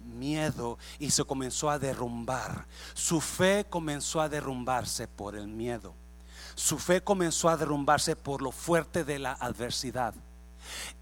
miedo 0.00 0.78
y 0.98 1.10
se 1.10 1.24
comenzó 1.24 1.70
a 1.70 1.78
derrumbar. 1.78 2.66
Su 2.94 3.20
fe 3.20 3.66
comenzó 3.68 4.20
a 4.20 4.28
derrumbarse 4.28 5.06
por 5.06 5.36
el 5.36 5.46
miedo. 5.46 5.94
Su 6.54 6.78
fe 6.78 7.02
comenzó 7.02 7.48
a 7.48 7.56
derrumbarse 7.56 8.16
por 8.16 8.42
lo 8.42 8.50
fuerte 8.50 9.04
de 9.04 9.18
la 9.18 9.32
adversidad. 9.32 10.14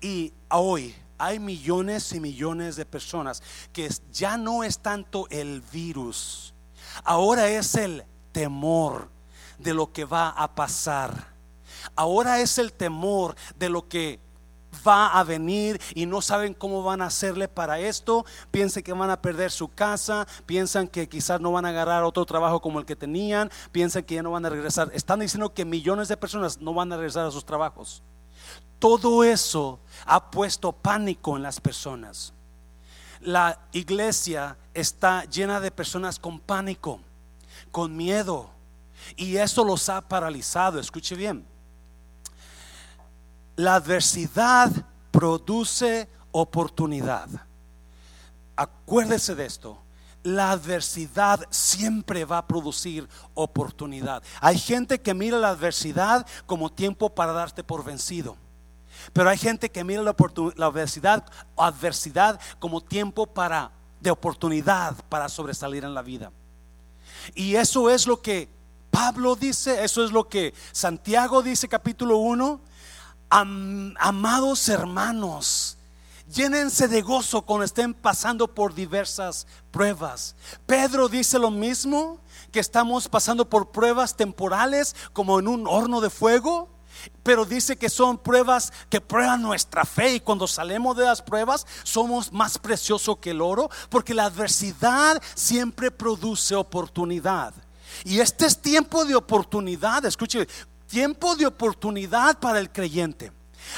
Y 0.01 0.33
hoy 0.51 0.95
hay 1.19 1.39
millones 1.39 2.13
y 2.13 2.21
millones 2.21 2.77
de 2.77 2.85
personas 2.85 3.43
que 3.73 3.89
ya 4.13 4.37
no 4.37 4.65
es 4.65 4.79
tanto 4.79 5.27
el 5.31 5.63
virus, 5.73 6.53
ahora 7.05 7.49
es 7.49 7.75
el 7.75 8.05
temor 8.33 9.09
de 9.59 9.73
lo 9.73 9.93
que 9.93 10.05
va 10.05 10.29
a 10.29 10.55
pasar. 10.55 11.36
Ahora 11.95 12.41
es 12.41 12.59
el 12.59 12.73
temor 12.73 13.37
de 13.57 13.69
lo 13.69 13.89
que 13.89 14.21
va 14.87 15.09
a 15.09 15.25
venir 15.25 15.81
y 15.95 16.07
no 16.07 16.21
saben 16.21 16.55
cómo 16.55 16.83
van 16.83 17.03
a 17.03 17.07
hacerle 17.07 17.49
para 17.49 17.79
esto. 17.79 18.25
Piensan 18.51 18.83
que 18.83 18.93
van 18.93 19.11
a 19.11 19.21
perder 19.21 19.51
su 19.51 19.69
casa, 19.69 20.27
piensan 20.47 20.89
que 20.89 21.09
quizás 21.09 21.41
no 21.41 21.53
van 21.53 21.67
a 21.67 21.71
agarrar 21.71 22.05
otro 22.05 22.25
trabajo 22.27 22.61
como 22.61 22.79
el 22.79 22.87
que 22.87 22.97
tenían, 22.97 23.51
piensan 23.73 24.03
que 24.03 24.17
ya 24.17 24.23
no 24.23 24.33
van 24.33 24.47
a 24.47 24.51
regresar. 24.51 24.91
Están 24.93 25.21
diciendo 25.21 25.53
que 25.53 25.65
millones 25.65 26.09
de 26.09 26.17
personas 26.17 26.61
no 26.61 26.75
van 26.75 26.93
a 26.93 26.97
regresar 26.97 27.27
a 27.27 27.31
sus 27.31 27.45
trabajos. 27.45 28.03
Todo 28.79 29.25
eso 29.25 29.79
ha 30.05 30.31
puesto 30.31 30.73
pánico 30.73 31.37
en 31.37 31.43
las 31.43 31.61
personas. 31.61 32.33
La 33.21 33.59
iglesia 33.73 34.57
está 34.75 35.25
llena 35.25 35.61
de 35.61 35.71
personas 35.71 36.19
con 36.19 36.39
pánico, 36.39 37.01
con 37.73 37.97
miedo, 37.97 38.51
y 39.17 39.37
eso 39.37 39.65
los 39.65 39.89
ha 39.89 40.03
paralizado. 40.03 40.79
Escuche 40.79 41.15
bien. 41.15 41.47
La 43.57 43.77
adversidad 43.77 44.71
produce 45.11 46.09
oportunidad. 46.31 47.29
Acuérdese 48.55 49.35
de 49.35 49.47
esto. 49.47 49.79
La 50.23 50.51
adversidad 50.51 51.41
siempre 51.51 52.25
va 52.25 52.39
a 52.39 52.47
producir 52.47 53.09
oportunidad. 53.35 54.23
Hay 54.41 54.59
gente 54.59 55.01
que 55.01 55.15
mira 55.15 55.39
la 55.39 55.51
adversidad 55.51 56.27
como 56.47 56.71
tiempo 56.71 57.15
para 57.15 57.33
darte 57.33 57.63
por 57.63 57.85
vencido. 57.85 58.37
Pero 59.13 59.31
hay 59.31 59.39
gente 59.39 59.71
que 59.71 59.85
mira 59.85 60.03
la, 60.03 60.15
la 60.57 60.67
adversidad, 60.67 61.25
adversidad 61.57 62.41
como 62.59 62.81
tiempo 62.81 63.27
para, 63.27 63.71
de 64.01 64.11
oportunidad 64.11 64.97
para 65.09 65.29
sobresalir 65.29 65.85
en 65.85 65.95
la 65.95 66.03
vida. 66.03 66.33
Y 67.35 67.55
eso 67.55 67.89
es 67.89 68.07
lo 68.07 68.21
que 68.21 68.49
Pablo 68.91 69.37
dice, 69.37 69.85
eso 69.85 70.05
es 70.05 70.11
lo 70.11 70.29
que 70.29 70.55
Santiago 70.73 71.43
dice 71.43 71.69
capítulo 71.69 72.19
1. 72.19 72.61
Amados 73.31 74.69
hermanos, 74.69 75.79
llénense 76.33 76.89
de 76.89 77.03
gozo 77.03 77.43
cuando 77.43 77.65
estén 77.65 77.95
pasando 77.95 78.49
por 78.49 78.75
diversas 78.75 79.47
pruebas. 79.71 80.37
Pedro 80.67 81.09
dice 81.09 81.39
lo 81.39 81.51
mismo, 81.51 82.21
que 82.57 82.61
estamos 82.61 83.09
pasando 83.09 83.49
por 83.49 83.71
pruebas 83.71 84.17
temporales 84.17 84.97
como 85.13 85.39
en 85.39 85.49
un 85.49 85.67
horno 85.67 86.01
de 86.01 86.11
fuego. 86.11 86.71
Pero 87.23 87.45
dice 87.45 87.77
que 87.77 87.91
son 87.91 88.17
pruebas 88.17 88.73
que 88.89 89.03
prueban 89.03 89.43
nuestra 89.43 89.85
fe 89.85 90.15
y 90.15 90.21
cuando 90.21 90.49
salimos 90.49 90.97
de 90.97 91.05
las 91.05 91.21
pruebas 91.21 91.67
somos 91.83 92.33
más 92.33 92.57
preciosos 92.57 93.19
que 93.19 93.33
el 93.33 93.43
oro 93.43 93.69
porque 93.91 94.15
la 94.15 94.25
adversidad 94.25 95.23
siempre 95.35 95.91
produce 95.91 96.55
oportunidad. 96.55 97.53
Y 98.05 98.21
este 98.21 98.47
es 98.47 98.63
tiempo 98.63 99.05
de 99.05 99.15
oportunidad, 99.15 100.07
escuche, 100.07 100.49
tiempo 100.87 101.37
de 101.37 101.47
oportunidad 101.47 102.39
para 102.39 102.59
el 102.59 102.71
creyente. 102.71 103.33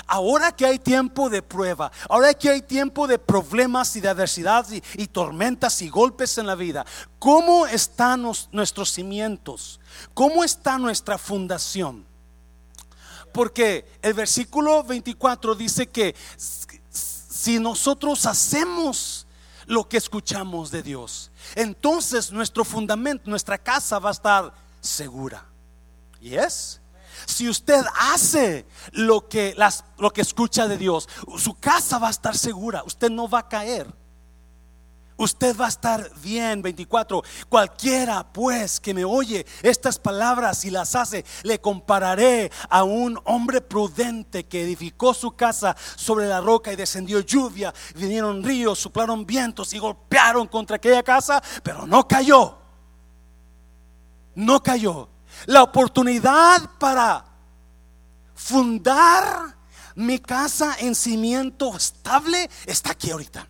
Ahora 0.06 0.52
que 0.52 0.66
hay 0.66 0.78
tiempo 0.78 1.30
de 1.30 1.42
prueba, 1.42 1.90
ahora 2.08 2.34
que 2.34 2.50
hay 2.50 2.62
tiempo 2.62 3.06
de 3.06 3.18
problemas 3.18 3.94
y 3.96 4.00
de 4.00 4.08
adversidad 4.08 4.66
y, 4.70 5.06
tormentas 5.06 5.82
y 5.82 5.88
golpes 5.88 6.38
en 6.38 6.46
la 6.46 6.54
vida, 6.54 6.84
¿cómo 7.18 7.66
están 7.66 8.22
nuestros 8.52 8.92
cimientos? 8.92 9.80
¿Cómo 10.14 10.44
está 10.44 10.78
nuestra 10.78 11.18
fundación? 11.18 12.06
Porque 13.32 13.90
el 14.02 14.14
versículo 14.14 14.82
24 14.84 15.54
dice 15.54 15.86
que 15.88 16.14
si 16.36 17.58
nosotros 17.58 18.26
hacemos 18.26 19.26
lo 19.66 19.88
que 19.88 19.98
escuchamos 19.98 20.70
de 20.70 20.82
Dios, 20.82 21.30
entonces 21.54 22.32
nuestro 22.32 22.64
fundamento, 22.64 23.28
nuestra 23.30 23.58
casa 23.58 23.98
va 23.98 24.10
a 24.10 24.12
estar 24.12 24.54
segura. 24.80 25.44
¿Y 26.20 26.34
es? 26.34 26.80
Si 27.26 27.48
usted 27.48 27.84
hace 28.12 28.66
lo 28.92 29.28
que, 29.28 29.54
las, 29.56 29.84
lo 29.98 30.12
que 30.12 30.22
escucha 30.22 30.68
de 30.68 30.78
Dios, 30.78 31.08
su 31.36 31.54
casa 31.54 31.98
va 31.98 32.08
a 32.08 32.12
estar 32.12 32.36
segura, 32.36 32.82
usted 32.84 33.10
no 33.10 33.28
va 33.28 33.40
a 33.40 33.48
caer 33.48 33.92
usted 35.18 35.56
va 35.56 35.66
a 35.66 35.68
estar 35.68 36.10
bien. 36.22 36.62
24. 36.62 37.22
Cualquiera 37.48 38.32
pues 38.32 38.80
que 38.80 38.94
me 38.94 39.04
oye 39.04 39.44
estas 39.62 39.98
palabras 39.98 40.64
y 40.64 40.70
las 40.70 40.94
hace, 40.94 41.24
le 41.42 41.60
compararé 41.60 42.50
a 42.70 42.84
un 42.84 43.20
hombre 43.24 43.60
prudente 43.60 44.46
que 44.46 44.62
edificó 44.62 45.12
su 45.12 45.32
casa 45.32 45.76
sobre 45.96 46.26
la 46.26 46.40
roca 46.40 46.72
y 46.72 46.76
descendió 46.76 47.20
lluvia, 47.20 47.74
vinieron 47.94 48.42
ríos, 48.42 48.78
soplaron 48.78 49.26
vientos 49.26 49.74
y 49.74 49.78
golpearon 49.78 50.46
contra 50.46 50.76
aquella 50.76 51.02
casa, 51.02 51.42
pero 51.62 51.86
no 51.86 52.08
cayó. 52.08 52.56
No 54.34 54.62
cayó. 54.62 55.08
La 55.46 55.62
oportunidad 55.62 56.70
para 56.78 57.24
fundar 58.34 59.56
mi 59.94 60.18
casa 60.20 60.76
en 60.78 60.94
cimiento 60.94 61.76
estable 61.76 62.48
está 62.66 62.92
aquí 62.92 63.10
ahorita. 63.10 63.46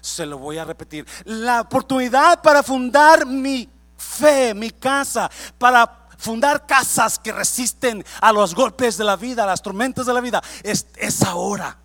Se 0.00 0.24
lo 0.24 0.38
voy 0.38 0.58
a 0.58 0.64
repetir. 0.64 1.06
La 1.24 1.60
oportunidad 1.60 2.40
para 2.40 2.62
fundar 2.62 3.26
mi 3.26 3.68
fe, 3.96 4.54
mi 4.54 4.70
casa, 4.70 5.30
para 5.58 6.08
fundar 6.16 6.66
casas 6.66 7.18
que 7.18 7.32
resisten 7.32 8.04
a 8.20 8.32
los 8.32 8.54
golpes 8.54 8.96
de 8.96 9.04
la 9.04 9.16
vida, 9.16 9.44
a 9.44 9.46
las 9.46 9.62
tormentas 9.62 10.06
de 10.06 10.14
la 10.14 10.20
vida, 10.20 10.42
es, 10.62 10.86
ahora. 11.22 11.76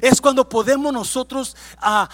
Es 0.00 0.20
cuando 0.20 0.48
podemos 0.48 0.92
nosotros 0.92 1.56
ah, 1.78 2.08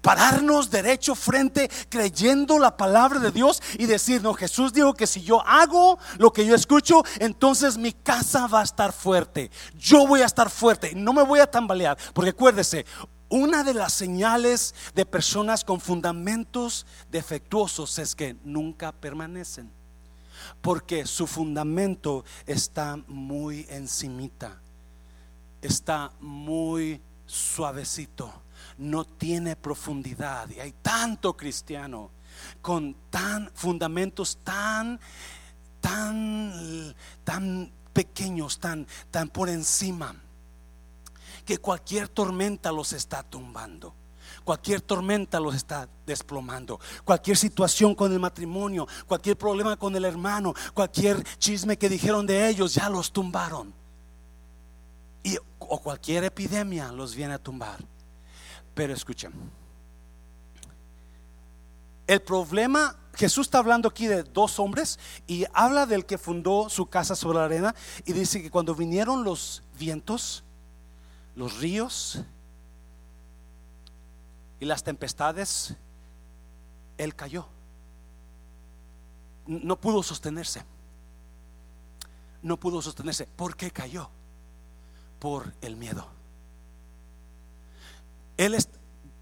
pararnos 0.00 0.70
derecho 0.70 1.14
frente 1.14 1.70
creyendo 1.88 2.58
la 2.58 2.76
palabra 2.76 3.18
de 3.18 3.30
Dios 3.30 3.62
y 3.78 3.86
decir, 3.86 4.22
no, 4.22 4.34
Jesús 4.34 4.72
dijo 4.72 4.94
que 4.94 5.06
si 5.06 5.22
yo 5.22 5.40
hago 5.46 5.98
lo 6.18 6.32
que 6.32 6.46
yo 6.46 6.54
escucho, 6.54 7.02
entonces 7.18 7.76
mi 7.76 7.92
casa 7.92 8.46
va 8.46 8.60
a 8.60 8.64
estar 8.64 8.92
fuerte. 8.92 9.50
Yo 9.78 10.06
voy 10.06 10.22
a 10.22 10.26
estar 10.26 10.50
fuerte, 10.50 10.94
no 10.94 11.12
me 11.12 11.22
voy 11.22 11.40
a 11.40 11.50
tambalear, 11.50 11.98
porque 12.14 12.30
acuérdese, 12.30 12.86
una 13.32 13.64
de 13.64 13.72
las 13.72 13.94
señales 13.94 14.74
de 14.94 15.06
personas 15.06 15.64
con 15.64 15.80
fundamentos 15.80 16.84
defectuosos 17.10 17.98
es 17.98 18.14
que 18.14 18.36
nunca 18.44 18.92
permanecen. 18.92 19.70
Porque 20.60 21.06
su 21.06 21.26
fundamento 21.26 22.24
está 22.46 22.98
muy 23.06 23.66
encimita. 23.70 24.60
Está 25.62 26.12
muy 26.20 27.00
suavecito. 27.24 28.30
No 28.76 29.04
tiene 29.04 29.56
profundidad. 29.56 30.50
Y 30.50 30.60
hay 30.60 30.72
tanto 30.82 31.36
cristiano 31.36 32.10
con 32.60 32.94
tan 33.10 33.50
fundamentos 33.54 34.38
tan 34.42 35.00
tan 35.80 36.94
tan 37.24 37.72
pequeños, 37.92 38.58
tan 38.58 38.86
tan 39.10 39.28
por 39.28 39.48
encima 39.48 40.14
que 41.44 41.58
cualquier 41.58 42.08
tormenta 42.08 42.70
los 42.70 42.92
está 42.92 43.22
tumbando. 43.22 43.94
Cualquier 44.44 44.80
tormenta 44.80 45.38
los 45.38 45.54
está 45.54 45.88
desplomando. 46.06 46.80
Cualquier 47.04 47.36
situación 47.36 47.94
con 47.94 48.12
el 48.12 48.18
matrimonio, 48.18 48.88
cualquier 49.06 49.36
problema 49.36 49.76
con 49.76 49.94
el 49.94 50.04
hermano, 50.04 50.54
cualquier 50.74 51.22
chisme 51.38 51.76
que 51.76 51.88
dijeron 51.88 52.26
de 52.26 52.48
ellos, 52.48 52.74
ya 52.74 52.88
los 52.88 53.12
tumbaron. 53.12 53.81
Y, 55.22 55.36
o 55.58 55.80
cualquier 55.80 56.24
epidemia 56.24 56.90
los 56.92 57.14
viene 57.14 57.34
a 57.34 57.38
tumbar. 57.38 57.78
Pero 58.74 58.94
escuchen, 58.94 59.32
el 62.06 62.20
problema, 62.20 62.96
Jesús 63.14 63.46
está 63.46 63.58
hablando 63.58 63.88
aquí 63.88 64.06
de 64.06 64.22
dos 64.22 64.58
hombres 64.58 64.98
y 65.26 65.44
habla 65.54 65.86
del 65.86 66.04
que 66.04 66.18
fundó 66.18 66.68
su 66.68 66.86
casa 66.86 67.14
sobre 67.14 67.38
la 67.38 67.44
arena 67.44 67.74
y 68.04 68.12
dice 68.12 68.42
que 68.42 68.50
cuando 68.50 68.74
vinieron 68.74 69.24
los 69.24 69.62
vientos, 69.78 70.44
los 71.34 71.58
ríos 71.58 72.22
y 74.60 74.64
las 74.64 74.82
tempestades, 74.82 75.74
él 76.98 77.14
cayó. 77.14 77.46
No 79.46 79.80
pudo 79.80 80.02
sostenerse. 80.02 80.64
No 82.42 82.58
pudo 82.58 82.82
sostenerse. 82.82 83.26
¿Por 83.26 83.56
qué 83.56 83.70
cayó? 83.70 84.10
Por 85.22 85.52
el 85.60 85.76
miedo. 85.76 86.04
Él 88.36 88.54
es, 88.54 88.68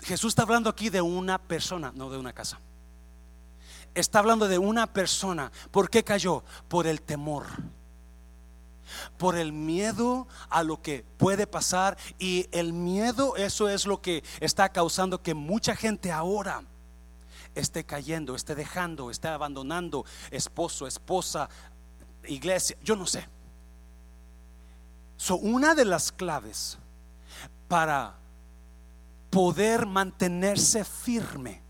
Jesús 0.00 0.30
está 0.30 0.44
hablando 0.44 0.70
aquí 0.70 0.88
de 0.88 1.02
una 1.02 1.36
persona, 1.36 1.92
no 1.94 2.08
de 2.08 2.16
una 2.16 2.32
casa. 2.32 2.58
Está 3.94 4.20
hablando 4.20 4.48
de 4.48 4.56
una 4.56 4.86
persona. 4.94 5.52
¿Por 5.70 5.90
qué 5.90 6.02
cayó? 6.02 6.42
Por 6.68 6.86
el 6.86 7.02
temor. 7.02 7.44
Por 9.18 9.36
el 9.36 9.52
miedo 9.52 10.26
a 10.48 10.62
lo 10.62 10.80
que 10.80 11.04
puede 11.18 11.46
pasar. 11.46 11.98
Y 12.18 12.48
el 12.50 12.72
miedo, 12.72 13.36
eso 13.36 13.68
es 13.68 13.84
lo 13.84 14.00
que 14.00 14.24
está 14.40 14.70
causando 14.70 15.22
que 15.22 15.34
mucha 15.34 15.76
gente 15.76 16.10
ahora 16.10 16.62
esté 17.54 17.84
cayendo, 17.84 18.36
esté 18.36 18.54
dejando, 18.54 19.10
esté 19.10 19.28
abandonando 19.28 20.06
esposo, 20.30 20.86
esposa, 20.86 21.50
iglesia, 22.24 22.78
yo 22.82 22.96
no 22.96 23.04
sé. 23.04 23.28
So, 25.20 25.36
una 25.36 25.74
de 25.74 25.84
las 25.84 26.10
claves 26.10 26.78
para 27.68 28.14
poder 29.28 29.84
mantenerse 29.84 30.82
firme, 30.82 31.60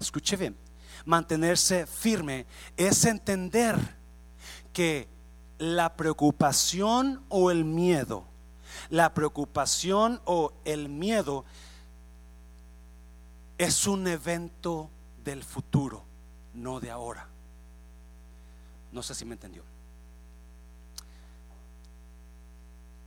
escuche 0.00 0.34
bien, 0.34 0.56
mantenerse 1.04 1.86
firme 1.86 2.46
es 2.78 3.04
entender 3.04 3.76
que 4.72 5.08
la 5.58 5.94
preocupación 5.94 7.22
o 7.28 7.50
el 7.50 7.66
miedo, 7.66 8.24
la 8.88 9.12
preocupación 9.12 10.22
o 10.24 10.54
el 10.64 10.88
miedo 10.88 11.44
es 13.58 13.86
un 13.86 14.08
evento 14.08 14.88
del 15.22 15.44
futuro, 15.44 16.02
no 16.54 16.80
de 16.80 16.90
ahora. 16.90 17.28
No 18.90 19.02
sé 19.02 19.14
si 19.14 19.26
me 19.26 19.34
entendió. 19.34 19.69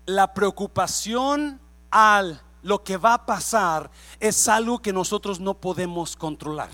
La 0.06 0.34
preocupación 0.34 1.60
al 1.92 2.42
lo 2.63 2.84
que 2.84 2.98
va 2.98 3.13
a 3.13 3.26
pasar 3.26 3.92
es 4.20 4.48
algo 4.48 4.82
que 4.82 4.94
nosotros 4.94 5.39
no 5.39 5.54
podemos 5.54 6.16
controlar. 6.16 6.70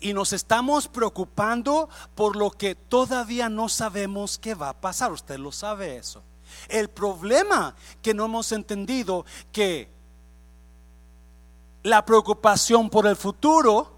Y 0.00 0.12
nos 0.12 0.32
estamos 0.32 0.86
preocupando 0.86 1.88
por 2.14 2.36
lo 2.36 2.50
que 2.50 2.74
todavía 2.74 3.48
no 3.48 3.68
sabemos 3.68 4.38
que 4.38 4.54
va 4.54 4.68
a 4.68 4.80
pasar. 4.80 5.10
Usted 5.10 5.38
lo 5.38 5.50
sabe 5.50 5.96
eso. 5.96 6.22
El 6.68 6.88
problema 6.88 7.74
que 8.00 8.14
no 8.14 8.26
hemos 8.26 8.52
entendido 8.52 9.24
que 9.50 9.90
la 11.82 12.04
preocupación 12.04 12.90
por 12.90 13.06
el 13.06 13.16
futuro 13.16 13.92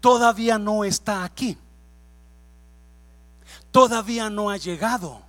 todavía 0.00 0.58
no 0.58 0.84
está 0.84 1.22
aquí. 1.22 1.56
Todavía 3.70 4.30
no 4.30 4.50
ha 4.50 4.56
llegado. 4.56 5.25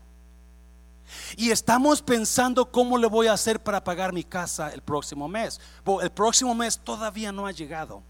Y 1.40 1.52
estamos 1.52 2.02
pensando 2.02 2.72
cómo 2.72 2.98
le 2.98 3.06
voy 3.06 3.28
a 3.28 3.34
hacer 3.34 3.62
para 3.62 3.84
pagar 3.84 4.12
mi 4.12 4.24
casa 4.24 4.74
el 4.74 4.82
próximo 4.82 5.28
mes. 5.28 5.62
El 6.02 6.12
próximo 6.12 6.56
mes 6.56 6.80
todavía 6.80 7.32
no 7.32 7.46
ha 7.46 7.52
llegado. 7.52 8.02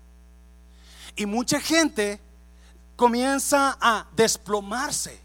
Y 1.13 1.25
mucha 1.25 1.59
gente 1.59 2.21
comienza 2.95 3.77
a 3.81 4.07
desplomarse, 4.15 5.19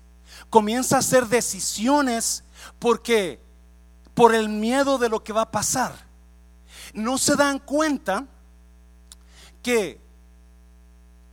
comienza 0.51 0.97
a 0.97 0.99
hacer 0.99 1.29
decisiones 1.29 2.43
porque 2.81 3.41
por 4.15 4.35
el 4.35 4.49
miedo 4.49 4.99
de 4.99 5.09
lo 5.09 5.23
que 5.23 5.33
va 5.33 5.43
a 5.43 5.51
pasar. 5.53 5.95
No 6.95 7.19
se 7.19 7.37
dan 7.37 7.61
cuenta 7.61 8.27
que 9.63 10.01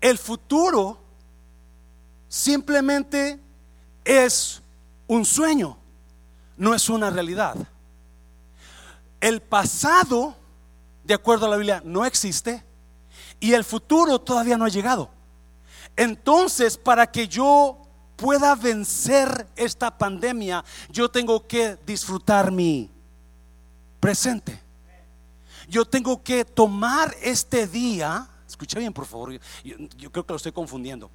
el 0.01 0.19
futuro 0.19 1.01
simplemente 2.27 3.39
es 4.05 4.61
un 5.07 5.25
sueño, 5.25 5.78
no 6.59 6.75
es 6.75 6.87
una 6.89 7.09
realidad. 7.09 7.55
El 9.19 9.41
pasado, 9.41 10.35
de 11.03 11.15
acuerdo 11.15 11.47
a 11.47 11.49
la 11.49 11.57
Biblia, 11.57 11.81
no 11.83 12.05
existe 12.05 12.63
y 13.39 13.53
el 13.53 13.63
futuro 13.63 14.19
todavía 14.19 14.57
no 14.57 14.65
ha 14.65 14.69
llegado. 14.69 15.09
Entonces, 15.95 16.77
para 16.77 17.11
que 17.11 17.27
yo 17.27 17.81
pueda 18.15 18.53
vencer 18.53 19.47
esta 19.55 19.97
pandemia, 19.97 20.63
yo 20.89 21.09
tengo 21.09 21.47
que 21.47 21.77
disfrutar 21.85 22.51
mi 22.51 22.91
presente. 23.99 24.61
Yo 25.67 25.85
tengo 25.85 26.21
que 26.21 26.45
tomar 26.45 27.15
este 27.21 27.65
día 27.65 28.29
Escucha 28.49 28.79
bien, 28.79 28.91
por 28.91 29.05
favor. 29.05 29.39
Yo, 29.63 30.11
creo 30.11 30.25
que 30.25 30.33
lo 30.33 30.37
estoy 30.37 30.51
confundiendo. 30.51 31.11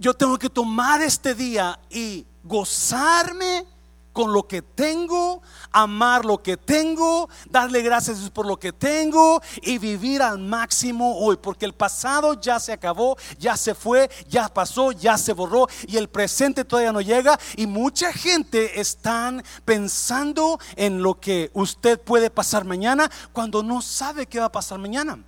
Yo 0.00 0.14
tengo 0.14 0.38
que 0.38 0.48
tomar 0.48 1.02
este 1.02 1.34
día 1.34 1.78
y 1.90 2.24
gozarme 2.42 3.66
con 4.14 4.32
lo 4.32 4.48
que 4.48 4.62
tengo, 4.62 5.42
amar 5.70 6.24
lo 6.24 6.42
que 6.42 6.56
tengo, 6.56 7.28
darle 7.50 7.82
gracias 7.82 8.30
por 8.30 8.46
lo 8.46 8.58
que 8.58 8.72
tengo 8.72 9.42
y 9.60 9.76
vivir 9.76 10.22
al 10.22 10.38
máximo 10.38 11.18
hoy, 11.18 11.36
porque 11.36 11.66
el 11.66 11.74
pasado 11.74 12.40
ya 12.40 12.58
se 12.58 12.72
acabó, 12.72 13.18
ya 13.38 13.58
se 13.58 13.74
fue, 13.74 14.10
ya 14.26 14.48
pasó, 14.48 14.92
ya 14.92 15.18
se 15.18 15.34
borró 15.34 15.68
y 15.86 15.98
el 15.98 16.08
presente 16.08 16.64
todavía 16.64 16.92
no 16.92 17.02
llega 17.02 17.38
y 17.56 17.66
mucha 17.66 18.10
gente 18.10 18.80
están 18.80 19.44
pensando 19.66 20.58
en 20.76 21.02
lo 21.02 21.20
que 21.20 21.50
usted 21.52 22.00
puede 22.00 22.30
pasar 22.30 22.64
mañana 22.64 23.10
cuando 23.34 23.62
no 23.62 23.82
sabe 23.82 24.24
qué 24.24 24.40
va 24.40 24.46
a 24.46 24.52
pasar 24.52 24.78
mañana. 24.78 25.22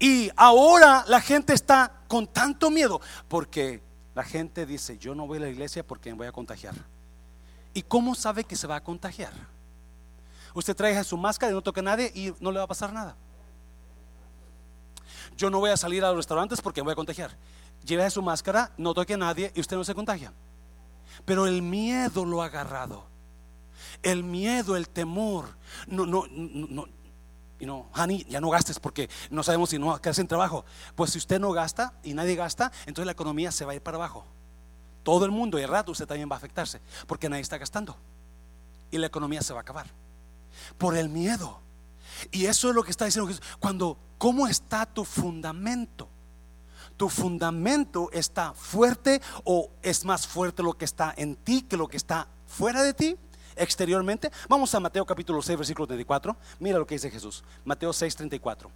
Y 0.00 0.30
ahora 0.36 1.04
la 1.06 1.20
gente 1.20 1.54
está 1.54 1.95
con 2.06 2.26
tanto 2.26 2.70
miedo 2.70 3.00
porque 3.28 3.82
la 4.14 4.24
gente 4.24 4.66
dice, 4.66 4.98
yo 4.98 5.14
no 5.14 5.26
voy 5.26 5.38
a 5.38 5.42
la 5.42 5.48
iglesia 5.48 5.86
porque 5.86 6.10
me 6.10 6.18
voy 6.18 6.26
a 6.26 6.32
contagiar. 6.32 6.74
¿Y 7.74 7.82
cómo 7.82 8.14
sabe 8.14 8.44
que 8.44 8.56
se 8.56 8.66
va 8.66 8.76
a 8.76 8.82
contagiar? 8.82 9.32
Usted 10.54 10.74
trae 10.74 11.04
su 11.04 11.18
máscara 11.18 11.52
y 11.52 11.54
no 11.54 11.60
toca 11.60 11.80
a 11.80 11.84
nadie 11.84 12.10
y 12.14 12.32
no 12.40 12.50
le 12.50 12.58
va 12.58 12.64
a 12.64 12.68
pasar 12.68 12.92
nada. 12.92 13.14
Yo 15.36 15.50
no 15.50 15.58
voy 15.58 15.70
a 15.70 15.76
salir 15.76 16.02
a 16.02 16.08
los 16.08 16.16
restaurantes 16.16 16.62
porque 16.62 16.80
me 16.80 16.86
voy 16.86 16.92
a 16.92 16.96
contagiar. 16.96 17.36
Lleve 17.84 18.10
su 18.10 18.22
máscara, 18.22 18.72
no 18.78 18.94
toque 18.94 19.14
a 19.14 19.18
nadie 19.18 19.52
y 19.54 19.60
usted 19.60 19.76
no 19.76 19.84
se 19.84 19.94
contagia. 19.94 20.32
Pero 21.24 21.46
el 21.46 21.60
miedo 21.60 22.24
lo 22.24 22.42
ha 22.42 22.46
agarrado. 22.46 23.04
El 24.02 24.24
miedo, 24.24 24.76
el 24.76 24.88
temor. 24.88 25.56
No, 25.86 26.06
no, 26.06 26.24
no, 26.30 26.88
y 27.58 27.66
no, 27.66 27.88
honey, 27.94 28.24
ya 28.28 28.40
no 28.40 28.50
gastes 28.50 28.78
porque 28.78 29.08
no 29.30 29.42
sabemos 29.42 29.70
si 29.70 29.78
no 29.78 30.00
quedas 30.00 30.18
en 30.18 30.28
trabajo. 30.28 30.64
Pues 30.94 31.10
si 31.10 31.18
usted 31.18 31.40
no 31.40 31.52
gasta 31.52 31.94
y 32.02 32.14
nadie 32.14 32.34
gasta, 32.34 32.70
entonces 32.80 33.06
la 33.06 33.12
economía 33.12 33.50
se 33.50 33.64
va 33.64 33.72
a 33.72 33.74
ir 33.74 33.82
para 33.82 33.96
abajo. 33.96 34.24
Todo 35.02 35.24
el 35.24 35.30
mundo 35.30 35.58
y 35.58 35.62
el 35.62 35.68
rato 35.68 35.92
usted 35.92 36.06
también 36.06 36.28
va 36.28 36.34
a 36.34 36.38
afectarse 36.38 36.80
porque 37.06 37.28
nadie 37.28 37.42
está 37.42 37.58
gastando 37.58 37.96
y 38.90 38.98
la 38.98 39.06
economía 39.06 39.42
se 39.42 39.52
va 39.52 39.60
a 39.60 39.62
acabar 39.62 39.86
por 40.78 40.96
el 40.96 41.08
miedo. 41.08 41.60
Y 42.30 42.46
eso 42.46 42.70
es 42.70 42.74
lo 42.74 42.82
que 42.82 42.90
está 42.90 43.04
diciendo 43.04 43.28
Jesús. 43.28 43.44
Cuando, 43.58 43.98
¿cómo 44.18 44.46
está 44.48 44.86
tu 44.86 45.04
fundamento? 45.04 46.08
¿Tu 46.96 47.08
fundamento 47.08 48.10
está 48.12 48.54
fuerte 48.54 49.20
o 49.44 49.70
es 49.82 50.04
más 50.04 50.26
fuerte 50.26 50.62
lo 50.62 50.72
que 50.72 50.86
está 50.86 51.12
en 51.16 51.36
ti 51.36 51.62
que 51.62 51.76
lo 51.76 51.88
que 51.88 51.98
está 51.98 52.28
fuera 52.46 52.82
de 52.82 52.94
ti? 52.94 53.16
Exteriormente. 53.56 54.30
Vamos 54.48 54.74
a 54.74 54.80
Mateo 54.80 55.04
capítulo 55.04 55.42
6, 55.42 55.58
versículo 55.58 55.86
34. 55.86 56.36
Mira 56.60 56.78
lo 56.78 56.86
que 56.86 56.94
dice 56.94 57.10
Jesús. 57.10 57.42
Mateo 57.64 57.92
6, 57.92 58.14
34. 58.16 58.70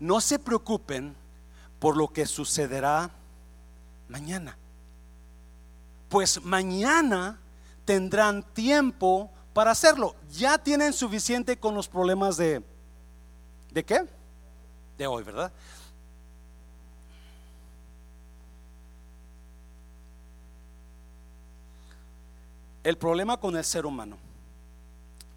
No 0.00 0.20
se 0.20 0.38
preocupen 0.38 1.14
por 1.78 1.96
lo 1.96 2.08
que 2.08 2.26
sucederá 2.26 3.10
mañana. 4.08 4.56
Pues 6.08 6.42
mañana 6.42 7.38
tendrán 7.84 8.42
tiempo 8.42 9.30
para 9.52 9.70
hacerlo. 9.70 10.16
Ya 10.30 10.58
tienen 10.58 10.92
suficiente 10.92 11.56
con 11.58 11.74
los 11.74 11.88
problemas 11.88 12.36
de... 12.36 12.62
¿De 13.70 13.84
qué? 13.84 14.06
De 14.96 15.06
hoy, 15.06 15.24
¿verdad? 15.24 15.52
El 22.84 22.98
problema 22.98 23.38
con 23.38 23.56
el 23.56 23.64
ser 23.64 23.86
humano 23.86 24.18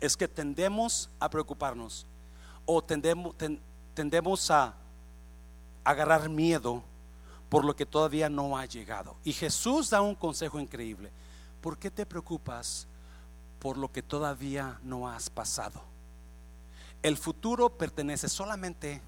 es 0.01 0.17
que 0.17 0.27
tendemos 0.27 1.09
a 1.19 1.29
preocuparnos 1.29 2.05
o 2.65 2.83
tendemos, 2.83 3.35
tendemos 3.93 4.51
a 4.51 4.75
agarrar 5.85 6.27
miedo 6.27 6.83
por 7.49 7.63
lo 7.63 7.73
que 7.73 7.85
todavía 7.85 8.29
no 8.29 8.57
ha 8.57 8.65
llegado. 8.65 9.15
Y 9.23 9.31
Jesús 9.31 9.89
da 9.89 10.01
un 10.01 10.13
consejo 10.13 10.59
increíble. 10.59 11.09
¿Por 11.61 11.77
qué 11.77 11.89
te 11.89 12.05
preocupas 12.05 12.85
por 13.59 13.77
lo 13.77 13.91
que 13.91 14.03
todavía 14.03 14.77
no 14.83 15.07
has 15.07 15.29
pasado? 15.29 15.81
El 17.01 17.15
futuro 17.15 17.69
pertenece 17.69 18.27
solamente 18.27 19.01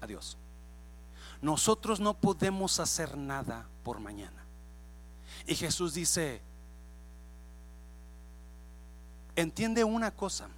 a 0.00 0.06
Dios. 0.06 0.38
Nosotros 1.42 1.98
no 1.98 2.14
podemos 2.14 2.78
hacer 2.78 3.16
nada 3.16 3.66
por 3.82 3.98
mañana. 3.98 4.44
Y 5.46 5.56
Jesús 5.56 5.94
dice, 5.94 6.40
entiende 9.40 9.84
una 9.84 10.10
cosa, 10.10 10.48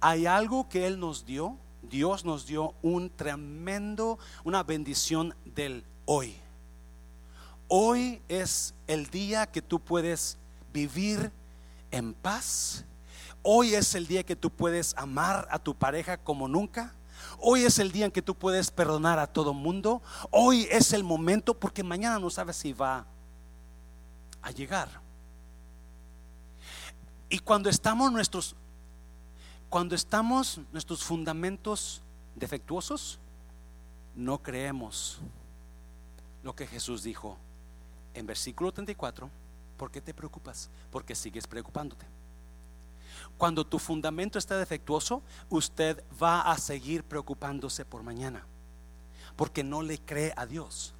hay 0.00 0.26
algo 0.26 0.68
que 0.68 0.86
Él 0.86 1.00
nos 1.00 1.24
dio, 1.24 1.56
Dios 1.82 2.24
nos 2.24 2.46
dio 2.46 2.74
un 2.82 3.10
tremendo, 3.10 4.18
una 4.44 4.62
bendición 4.62 5.34
del 5.44 5.84
hoy. 6.04 6.36
Hoy 7.68 8.22
es 8.28 8.74
el 8.86 9.06
día 9.08 9.46
que 9.46 9.62
tú 9.62 9.80
puedes 9.80 10.38
vivir 10.72 11.30
en 11.90 12.14
paz. 12.14 12.84
Hoy 13.42 13.74
es 13.74 13.94
el 13.94 14.06
día 14.06 14.24
que 14.24 14.36
tú 14.36 14.50
puedes 14.50 14.94
amar 14.96 15.46
a 15.50 15.58
tu 15.58 15.74
pareja 15.74 16.16
como 16.16 16.48
nunca. 16.48 16.94
Hoy 17.38 17.64
es 17.64 17.78
el 17.78 17.92
día 17.92 18.06
en 18.06 18.10
que 18.10 18.22
tú 18.22 18.34
puedes 18.34 18.70
perdonar 18.70 19.18
a 19.18 19.26
todo 19.26 19.52
mundo. 19.52 20.02
Hoy 20.30 20.66
es 20.70 20.92
el 20.92 21.04
momento 21.04 21.54
porque 21.54 21.82
mañana 21.82 22.18
no 22.18 22.30
sabes 22.30 22.56
si 22.56 22.72
va 22.72 23.06
a 24.42 24.50
llegar. 24.50 25.07
Y 27.28 27.40
cuando 27.40 27.68
estamos 27.68 28.10
nuestros 28.12 28.56
cuando 29.68 29.94
estamos 29.94 30.60
nuestros 30.72 31.04
fundamentos 31.04 32.00
defectuosos, 32.34 33.18
no 34.14 34.42
creemos 34.42 35.18
lo 36.42 36.54
que 36.54 36.66
Jesús 36.66 37.02
dijo 37.02 37.36
en 38.14 38.26
versículo 38.26 38.72
34, 38.72 39.28
¿por 39.76 39.90
qué 39.90 40.00
te 40.00 40.14
preocupas? 40.14 40.70
Porque 40.90 41.14
sigues 41.14 41.46
preocupándote. 41.46 42.06
Cuando 43.36 43.66
tu 43.66 43.78
fundamento 43.78 44.38
está 44.38 44.56
defectuoso, 44.56 45.22
usted 45.50 46.02
va 46.20 46.40
a 46.40 46.56
seguir 46.56 47.04
preocupándose 47.04 47.84
por 47.84 48.02
mañana, 48.02 48.46
porque 49.36 49.62
no 49.62 49.82
le 49.82 49.98
cree 49.98 50.32
a 50.36 50.46
Dios. 50.46 50.94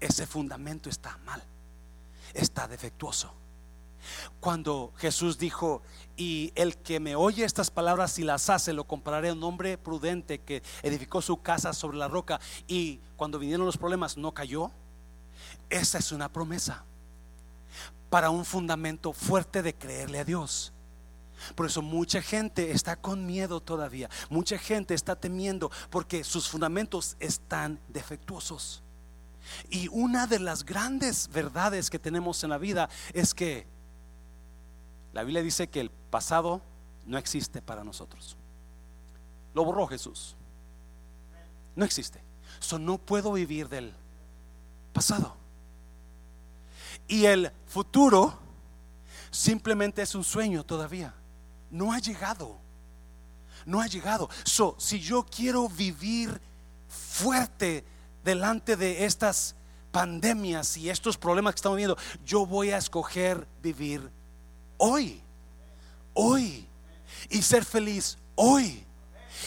Ese 0.00 0.26
fundamento 0.26 0.90
está 0.90 1.16
mal, 1.24 1.42
está 2.34 2.68
defectuoso. 2.68 3.32
Cuando 4.40 4.92
Jesús 4.96 5.38
dijo, 5.38 5.82
y 6.16 6.52
el 6.54 6.76
que 6.76 7.00
me 7.00 7.16
oye 7.16 7.44
estas 7.44 7.70
palabras 7.70 8.18
y 8.18 8.22
las 8.22 8.48
hace, 8.50 8.72
lo 8.72 8.84
compararé 8.84 9.28
a 9.28 9.32
un 9.32 9.44
hombre 9.44 9.78
prudente 9.78 10.40
que 10.40 10.62
edificó 10.82 11.20
su 11.22 11.42
casa 11.42 11.72
sobre 11.72 11.98
la 11.98 12.08
roca 12.08 12.40
y 12.66 13.00
cuando 13.16 13.38
vinieron 13.38 13.66
los 13.66 13.76
problemas 13.76 14.16
no 14.16 14.32
cayó. 14.32 14.70
Esa 15.68 15.98
es 15.98 16.12
una 16.12 16.32
promesa 16.32 16.84
para 18.10 18.30
un 18.30 18.44
fundamento 18.44 19.12
fuerte 19.12 19.62
de 19.62 19.74
creerle 19.74 20.20
a 20.20 20.24
Dios. 20.24 20.72
Por 21.54 21.66
eso 21.66 21.82
mucha 21.82 22.22
gente 22.22 22.70
está 22.70 22.96
con 22.96 23.26
miedo 23.26 23.60
todavía. 23.60 24.08
Mucha 24.30 24.58
gente 24.58 24.94
está 24.94 25.16
temiendo 25.16 25.70
porque 25.90 26.24
sus 26.24 26.48
fundamentos 26.48 27.16
están 27.20 27.78
defectuosos. 27.88 28.82
Y 29.70 29.88
una 29.88 30.26
de 30.26 30.40
las 30.40 30.64
grandes 30.64 31.28
verdades 31.28 31.90
que 31.90 31.98
tenemos 31.98 32.42
en 32.42 32.50
la 32.50 32.58
vida 32.58 32.88
es 33.12 33.34
que 33.34 33.66
la 35.16 35.22
Biblia 35.22 35.42
dice 35.42 35.68
que 35.68 35.80
el 35.80 35.88
pasado 35.88 36.60
no 37.06 37.16
existe 37.16 37.62
para 37.62 37.82
nosotros. 37.82 38.36
Lo 39.54 39.64
borró 39.64 39.86
Jesús. 39.86 40.36
No 41.74 41.86
existe. 41.86 42.20
So, 42.60 42.78
no 42.78 42.98
puedo 42.98 43.32
vivir 43.32 43.70
del 43.70 43.94
pasado. 44.92 45.34
Y 47.08 47.24
el 47.24 47.50
futuro 47.66 48.38
simplemente 49.30 50.02
es 50.02 50.14
un 50.14 50.22
sueño 50.22 50.64
todavía. 50.64 51.14
No 51.70 51.94
ha 51.94 51.98
llegado. 51.98 52.58
No 53.64 53.80
ha 53.80 53.86
llegado. 53.86 54.28
So, 54.44 54.76
si 54.78 55.00
yo 55.00 55.24
quiero 55.24 55.66
vivir 55.70 56.42
fuerte 56.90 57.86
delante 58.22 58.76
de 58.76 59.06
estas 59.06 59.54
pandemias 59.92 60.76
y 60.76 60.90
estos 60.90 61.16
problemas 61.16 61.54
que 61.54 61.60
estamos 61.60 61.78
viendo, 61.78 61.96
yo 62.22 62.44
voy 62.44 62.72
a 62.72 62.76
escoger 62.76 63.48
vivir 63.62 64.14
hoy. 64.78 65.22
Hoy. 66.14 66.68
Y 67.28 67.42
ser 67.42 67.64
feliz 67.64 68.18
hoy. 68.34 68.86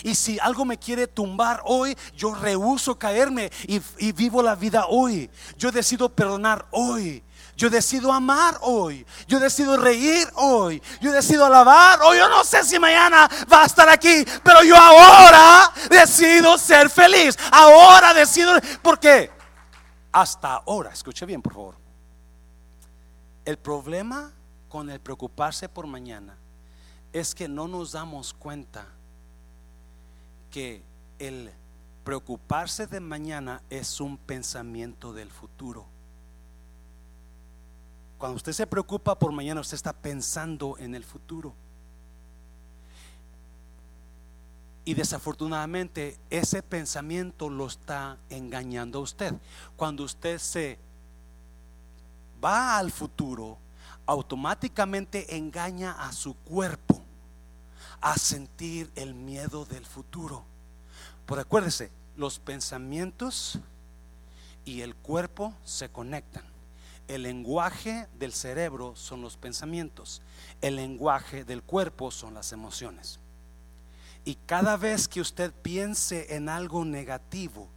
Y 0.04 0.16
si 0.16 0.40
algo 0.40 0.66
me 0.66 0.78
quiere 0.78 1.08
tumbar 1.08 1.62
hoy, 1.66 1.98
yo 2.16 2.34
rehuso 2.34 2.98
caerme 2.98 3.52
y, 3.68 3.82
y, 3.98 4.12
vivo 4.12 4.42
la 4.42 4.56
vida 4.56 4.86
hoy. 4.88 5.30
Yo 5.58 5.72
decido 5.72 6.10
perdonar 6.10 6.68
hoy. 6.72 7.24
Yo 7.56 7.70
decido 7.70 8.14
amar 8.14 8.58
hoy. 8.62 9.06
Yo 9.28 9.40
decido 9.40 9.76
reír 9.76 10.26
hoy. 10.36 10.82
Yo 11.02 11.12
decido 11.12 11.46
alabar 11.46 12.00
hoy. 12.02 12.18
Yo 12.18 12.30
no 12.30 12.46
sé 12.46 12.64
si 12.64 12.80
mañana 12.80 13.30
va 13.52 13.64
a 13.64 13.66
estar 13.66 13.90
aquí, 13.90 14.24
pero 14.44 14.64
yo 14.64 14.78
ahora 14.78 15.70
decido 15.90 16.58
ser 16.58 16.90
feliz. 16.90 17.38
Ahora 17.52 18.14
decido. 18.14 18.54
¿Por 18.82 18.98
qué? 18.98 19.30
Hasta 20.12 20.56
ahora, 20.56 20.92
escuche 20.92 21.26
bien, 21.26 21.42
por 21.42 21.54
favor. 21.54 21.76
El 23.44 23.58
problema 23.58 24.32
con 24.70 24.90
el 24.90 25.00
preocuparse 25.00 25.68
por 25.68 25.88
mañana 25.88 26.38
es 27.12 27.34
que 27.34 27.48
no 27.48 27.68
nos 27.68 27.92
damos 27.92 28.34
cuenta 28.34 28.88
que 30.52 30.84
el 31.18 31.52
preocuparse 32.04 32.88
de 32.88 33.00
mañana 33.00 33.62
es 33.70 34.00
un 34.00 34.18
pensamiento 34.18 35.14
del 35.14 35.30
futuro. 35.30 35.86
Cuando 38.18 38.36
usted 38.36 38.52
se 38.52 38.68
preocupa 38.68 39.18
por 39.18 39.32
mañana, 39.32 39.62
usted 39.62 39.76
está 39.76 39.94
pensando 39.94 40.78
en 40.78 40.94
el 40.94 41.04
futuro. 41.04 41.54
Y 44.86 44.94
desafortunadamente 44.94 46.18
ese 46.30 46.64
pensamiento 46.64 47.50
lo 47.50 47.68
está 47.68 48.18
engañando 48.30 49.00
a 49.00 49.02
usted. 49.04 49.36
Cuando 49.76 50.04
usted 50.04 50.38
se 50.40 50.80
va 52.44 52.78
al 52.78 52.92
futuro, 52.92 53.58
automáticamente 54.10 55.36
engaña 55.38 55.92
a 55.92 56.12
su 56.14 56.34
cuerpo 56.34 57.00
a 58.02 58.18
sentir 58.18 58.92
el 58.96 59.14
miedo 59.14 59.66
del 59.66 59.86
futuro. 59.86 60.44
Por 61.28 61.38
acuérdese, 61.38 61.92
los 62.18 62.40
pensamientos 62.40 63.60
y 64.66 64.82
el 64.82 64.96
cuerpo 64.96 65.54
se 65.64 65.90
conectan. 65.90 66.44
El 67.08 67.22
lenguaje 67.22 68.08
del 68.18 68.34
cerebro 68.34 68.96
son 68.96 69.22
los 69.22 69.38
pensamientos. 69.38 70.24
El 70.60 70.78
lenguaje 70.78 71.44
del 71.44 71.62
cuerpo 71.62 72.10
son 72.10 72.34
las 72.34 72.52
emociones. 72.52 73.20
Y 74.26 74.36
cada 74.48 74.76
vez 74.76 75.08
que 75.08 75.22
usted 75.22 75.54
piense 75.54 76.36
en 76.36 76.50
algo 76.50 76.84
negativo, 76.84 77.70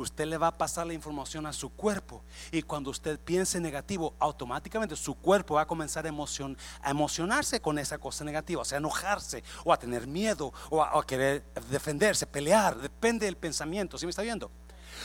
usted 0.00 0.26
le 0.26 0.38
va 0.38 0.48
a 0.48 0.56
pasar 0.56 0.86
la 0.86 0.94
información 0.94 1.46
a 1.46 1.52
su 1.52 1.70
cuerpo. 1.70 2.22
Y 2.50 2.62
cuando 2.62 2.90
usted 2.90 3.18
piense 3.18 3.60
negativo, 3.60 4.14
automáticamente 4.18 4.96
su 4.96 5.14
cuerpo 5.14 5.54
va 5.54 5.62
a 5.62 5.66
comenzar 5.66 6.06
a, 6.06 6.10
a 6.10 6.90
emocionarse 6.90 7.60
con 7.60 7.78
esa 7.78 7.98
cosa 7.98 8.24
negativa, 8.24 8.62
o 8.62 8.64
sea, 8.64 8.76
a 8.76 8.80
enojarse, 8.80 9.42
o 9.64 9.72
a 9.72 9.78
tener 9.78 10.06
miedo, 10.06 10.52
o 10.70 10.82
a, 10.82 11.06
querer 11.06 11.44
defenderse, 11.70 12.26
pelear. 12.26 12.78
Depende 12.78 13.26
del 13.26 13.36
pensamiento. 13.36 13.98
¿Sí 13.98 14.06
me 14.06 14.10
está 14.10 14.22
viendo? 14.22 14.50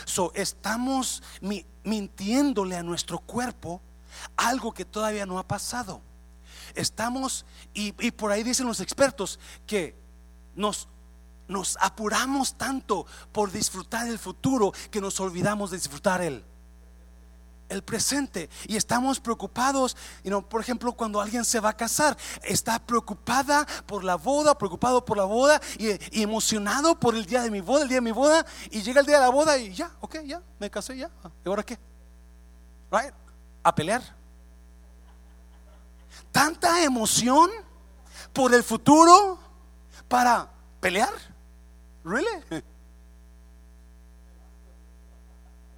So, 0.06 0.32
estamos 0.36 1.22
mintiéndole 1.84 2.76
a 2.76 2.84
nuestro 2.84 3.20
cuerpo 3.20 3.82
algo 4.36 4.74
que 4.74 4.86
todavía 4.86 5.26
no 5.26 5.40
ha 5.40 5.48
pasado. 5.48 6.02
Estamos, 6.76 7.46
y, 7.74 7.92
por 8.12 8.32
ahí 8.32 8.44
dicen 8.44 8.68
los 8.68 8.80
expertos, 8.80 9.40
que 9.68 9.96
nos, 10.56 10.88
nos 11.54 11.78
apuramos 11.80 12.56
tanto 12.56 13.06
por 13.32 13.52
disfrutar 13.52 14.08
el 14.08 14.20
futuro 14.20 14.74
que 14.92 15.00
nos 15.00 15.20
olvidamos 15.20 15.72
de 15.72 15.78
disfrutar 15.78 16.22
el, 16.22 16.44
el 17.70 17.84
presente 17.84 18.50
y 18.68 18.76
estamos 18.76 19.20
preocupados, 19.20 19.98
y 20.24 20.30
no 20.30 20.48
por 20.48 20.62
ejemplo, 20.62 20.94
cuando 20.94 21.20
alguien 21.20 21.46
se 21.46 21.60
va 21.60 21.70
a 21.70 21.78
casar, 21.78 22.18
está 22.44 22.80
preocupada 22.80 23.66
por 23.86 24.04
la 24.04 24.16
boda, 24.16 24.58
preocupado 24.58 25.04
por 25.04 25.18
la 25.18 25.24
boda 25.24 25.62
y, 25.78 26.22
emocionado 26.22 27.00
por 27.00 27.16
el 27.16 27.26
día 27.26 27.42
de 27.42 27.52
mi 27.52 27.62
boda, 27.62 27.84
el 27.84 27.90
día 27.90 27.98
de 27.98 28.02
mi 28.02 28.12
boda, 28.12 28.46
y 28.70 28.82
llega 28.82 29.00
el 29.00 29.06
día 29.06 29.18
de 29.18 29.24
la 29.24 29.30
boda 29.30 29.58
y 29.58 29.74
ya, 29.74 29.92
ok, 30.02 30.20
ya, 30.26 30.42
me 30.60 30.70
casé 30.70 30.98
ya, 30.98 31.10
¿y 31.46 31.50
ahora 31.50 31.64
qué? 31.64 31.78
Right? 32.92 33.14
A 33.64 33.74
pelear. 33.74 34.02
Tanta 36.32 36.84
emoción 36.84 37.50
por 38.32 38.54
el 38.54 38.64
futuro 38.64 39.40
para 40.08 40.50
pelear. 40.80 41.33
Really? 42.04 42.64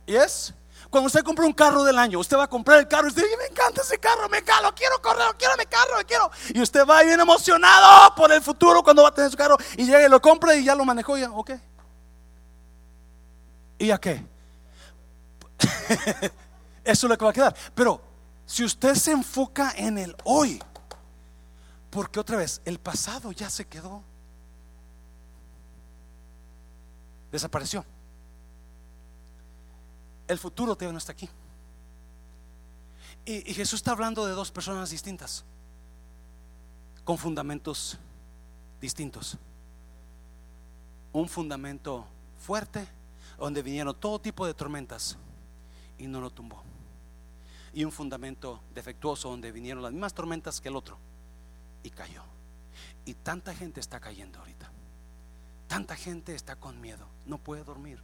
Yes. 0.05 0.53
Cuando 0.89 1.07
usted 1.07 1.23
compra 1.23 1.45
un 1.45 1.53
carro 1.53 1.83
del 1.83 1.97
año, 1.97 2.19
usted 2.19 2.37
va 2.37 2.43
a 2.43 2.47
comprar 2.47 2.79
el 2.79 2.87
carro 2.87 3.07
y 3.07 3.09
usted 3.09 3.23
dice, 3.23 3.37
me 3.37 3.45
encanta 3.45 3.81
ese 3.81 3.97
carro, 3.97 4.29
me 4.29 4.43
calo, 4.43 4.73
quiero 4.73 5.01
correr, 5.01 5.35
quiero 5.37 5.55
mi 5.57 5.65
carro, 5.65 5.95
quiero. 6.07 6.31
Y 6.53 6.61
usted 6.61 6.85
va 6.85 7.03
bien 7.03 7.19
emocionado 7.19 8.13
por 8.15 8.31
el 8.31 8.41
futuro 8.41 8.83
cuando 8.83 9.03
va 9.03 9.09
a 9.09 9.13
tener 9.13 9.29
su 9.29 9.37
carro 9.37 9.57
y 9.77 9.85
llega 9.85 10.05
y 10.05 10.09
lo 10.09 10.21
compra 10.21 10.55
y 10.55 10.63
ya 10.63 10.75
lo 10.75 10.85
manejó 10.85 11.17
ya, 11.17 11.31
ok. 11.31 11.51
¿Y 13.79 13.91
a 13.91 13.97
qué? 13.97 14.25
Eso 16.83 17.07
es 17.07 17.09
lo 17.09 17.17
que 17.17 17.25
va 17.25 17.31
a 17.31 17.33
quedar. 17.33 17.55
Pero 17.73 18.01
si 18.45 18.63
usted 18.63 18.95
se 18.95 19.11
enfoca 19.11 19.73
en 19.75 19.97
el 19.97 20.15
hoy, 20.23 20.61
porque 21.89 22.19
otra 22.19 22.37
vez, 22.37 22.61
el 22.63 22.79
pasado 22.79 23.31
ya 23.31 23.49
se 23.49 23.65
quedó. 23.65 24.03
Desapareció 27.35 27.83
el 30.27 30.37
futuro 30.37 30.75
todavía 30.75 30.93
no 30.93 30.97
está 30.97 31.11
aquí. 31.11 31.29
Y, 33.25 33.53
Jesús 33.53 33.79
está 33.79 33.91
hablando 33.91 34.25
de 34.25 34.33
dos 34.33 34.51
personas 34.51 34.89
distintas, 34.89 35.43
con 37.03 37.17
fundamentos 37.17 37.97
distintos. 38.79 39.37
Un 41.11 41.27
fundamento 41.27 42.05
fuerte, 42.37 42.87
donde 43.37 43.63
vinieron 43.63 43.95
todo 43.99 44.19
tipo 44.19 44.45
de 44.45 44.53
tormentas 44.53 45.17
y 45.97 46.07
no 46.07 46.21
lo 46.21 46.29
tumbó. 46.29 46.63
y 47.73 47.83
un 47.83 47.91
fundamento 47.91 48.61
defectuoso 48.73 49.29
donde 49.29 49.51
vinieron 49.51 49.83
las 49.83 49.91
mismas 49.91 50.13
tormentas 50.13 50.61
que 50.61 50.69
el 50.69 50.77
otro 50.77 50.97
y 51.83 51.89
cayó. 51.89 52.23
Y 53.03 53.15
tanta 53.15 53.53
gente 53.53 53.81
está 53.81 53.99
cayendo 53.99 54.39
ahorita. 54.39 54.71
Tanta 55.67 55.95
gente 55.95 56.35
está 56.35 56.55
con 56.55 56.79
miedo, 56.79 57.07
no 57.25 57.37
puede 57.37 57.63
dormir. 57.63 58.01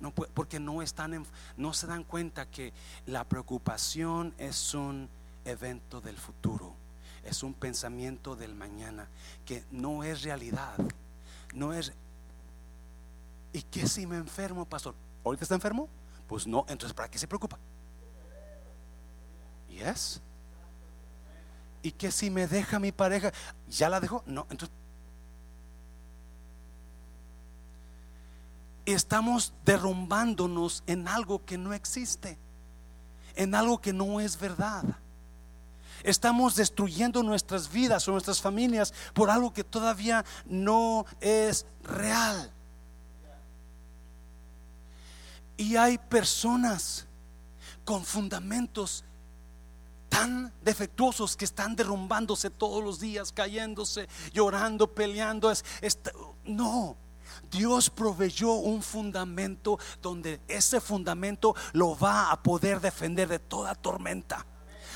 No 0.00 0.12
puede, 0.12 0.30
porque 0.32 0.60
no 0.60 0.80
están 0.80 1.26
no 1.56 1.72
se 1.72 1.86
dan 1.88 2.04
cuenta 2.04 2.46
que 2.46 2.72
la 3.06 3.24
preocupación 3.24 4.32
es 4.38 4.72
un 4.74 5.08
evento 5.44 6.00
del 6.00 6.16
futuro, 6.16 6.74
es 7.24 7.42
un 7.42 7.52
pensamiento 7.52 8.36
del 8.36 8.54
mañana 8.54 9.08
que 9.44 9.64
no 9.72 10.04
es 10.04 10.22
realidad. 10.22 10.76
No 11.52 11.72
es 11.72 11.92
¿Y 13.52 13.62
qué 13.62 13.88
si 13.88 14.06
me 14.06 14.16
enfermo, 14.16 14.64
pastor? 14.66 14.94
¿Ahorita 15.24 15.44
está 15.44 15.54
enfermo? 15.54 15.88
Pues 16.28 16.46
no, 16.46 16.64
entonces 16.68 16.94
¿para 16.94 17.10
qué 17.10 17.18
se 17.18 17.26
preocupa? 17.26 17.58
Yes. 19.68 20.20
¿Y 21.82 21.92
qué 21.92 22.10
si 22.10 22.30
me 22.30 22.46
deja 22.46 22.78
mi 22.78 22.92
pareja? 22.92 23.32
¿Ya 23.68 23.88
la 23.88 24.00
dejó? 24.00 24.22
No, 24.26 24.46
entonces 24.50 24.76
estamos 28.92 29.52
derrumbándonos 29.64 30.82
en 30.86 31.08
algo 31.08 31.44
que 31.44 31.58
no 31.58 31.72
existe, 31.72 32.38
en 33.34 33.54
algo 33.54 33.80
que 33.80 33.92
no 33.92 34.20
es 34.20 34.38
verdad. 34.38 34.84
Estamos 36.02 36.54
destruyendo 36.54 37.22
nuestras 37.22 37.70
vidas 37.70 38.06
o 38.06 38.12
nuestras 38.12 38.40
familias 38.40 38.94
por 39.14 39.30
algo 39.30 39.52
que 39.52 39.64
todavía 39.64 40.24
no 40.46 41.04
es 41.20 41.66
real. 41.82 42.52
Y 45.56 45.74
hay 45.76 45.98
personas 45.98 47.06
con 47.84 48.04
fundamentos 48.04 49.04
tan 50.08 50.52
defectuosos 50.62 51.36
que 51.36 51.44
están 51.44 51.76
derrumbándose 51.76 52.48
todos 52.48 52.82
los 52.82 53.00
días, 53.00 53.32
cayéndose, 53.32 54.08
llorando, 54.32 54.94
peleando. 54.94 55.50
Es, 55.50 55.64
no, 56.44 56.96
Dios 57.50 57.90
proveyó 57.90 58.52
un 58.52 58.82
fundamento 58.82 59.78
donde 60.02 60.40
ese 60.48 60.80
fundamento 60.80 61.54
lo 61.72 61.98
va 61.98 62.30
a 62.30 62.42
poder 62.42 62.80
defender 62.80 63.28
de 63.28 63.38
toda 63.38 63.74
tormenta 63.74 64.46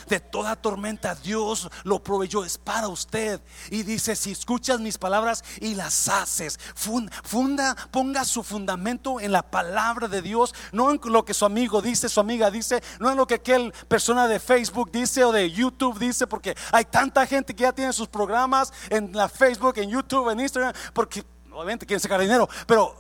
de 0.09 0.21
toda 0.21 0.57
tormenta. 0.57 1.15
Dios 1.15 1.69
lo 1.85 2.03
proveyó, 2.03 2.45
es 2.45 2.59
para 2.59 2.89
usted. 2.89 3.41
Y 3.71 3.83
dice, 3.83 4.17
si 4.17 4.33
escuchas 4.33 4.81
mis 4.81 4.99
palabras 4.99 5.45
y 5.61 5.75
las 5.75 6.09
haces, 6.09 6.59
funda, 6.75 7.77
ponga 7.91 8.25
su 8.25 8.43
fundamento 8.43 9.21
en 9.21 9.33
la 9.33 9.43
palabra 9.43 10.09
de 10.09 10.23
Dios, 10.23 10.55
no 10.73 10.91
en 10.91 11.01
lo 11.05 11.25
que 11.25 11.35
su 11.35 11.45
amigo 11.45 11.83
dice, 11.83 12.09
su 12.09 12.21
amiga 12.21 12.51
dice, 12.51 12.83
no 13.01 13.11
en 13.11 13.17
lo 13.17 13.27
que 13.27 13.35
aquel 13.35 13.73
persona 13.89 14.29
de 14.29 14.41
Facebook 14.41 14.91
dice 14.93 15.25
o 15.25 15.33
de 15.33 15.51
YouTube 15.51 15.99
dice, 15.99 16.27
porque 16.27 16.57
hay 16.71 16.85
tanta 16.85 17.27
gente 17.27 17.55
que 17.55 17.63
ya 17.63 17.73
tiene 17.73 17.93
sus 17.93 18.09
programas 18.09 18.73
en 18.91 19.13
la 19.13 19.29
Facebook, 19.29 19.79
en 19.79 19.91
YouTube, 19.91 20.31
en 20.31 20.41
Instagram, 20.41 20.75
porque 20.93 21.25
obviamente 21.53 21.87
quieren 21.87 22.01
sacar 22.01 22.21
dinero, 22.21 22.49
pero 22.67 22.95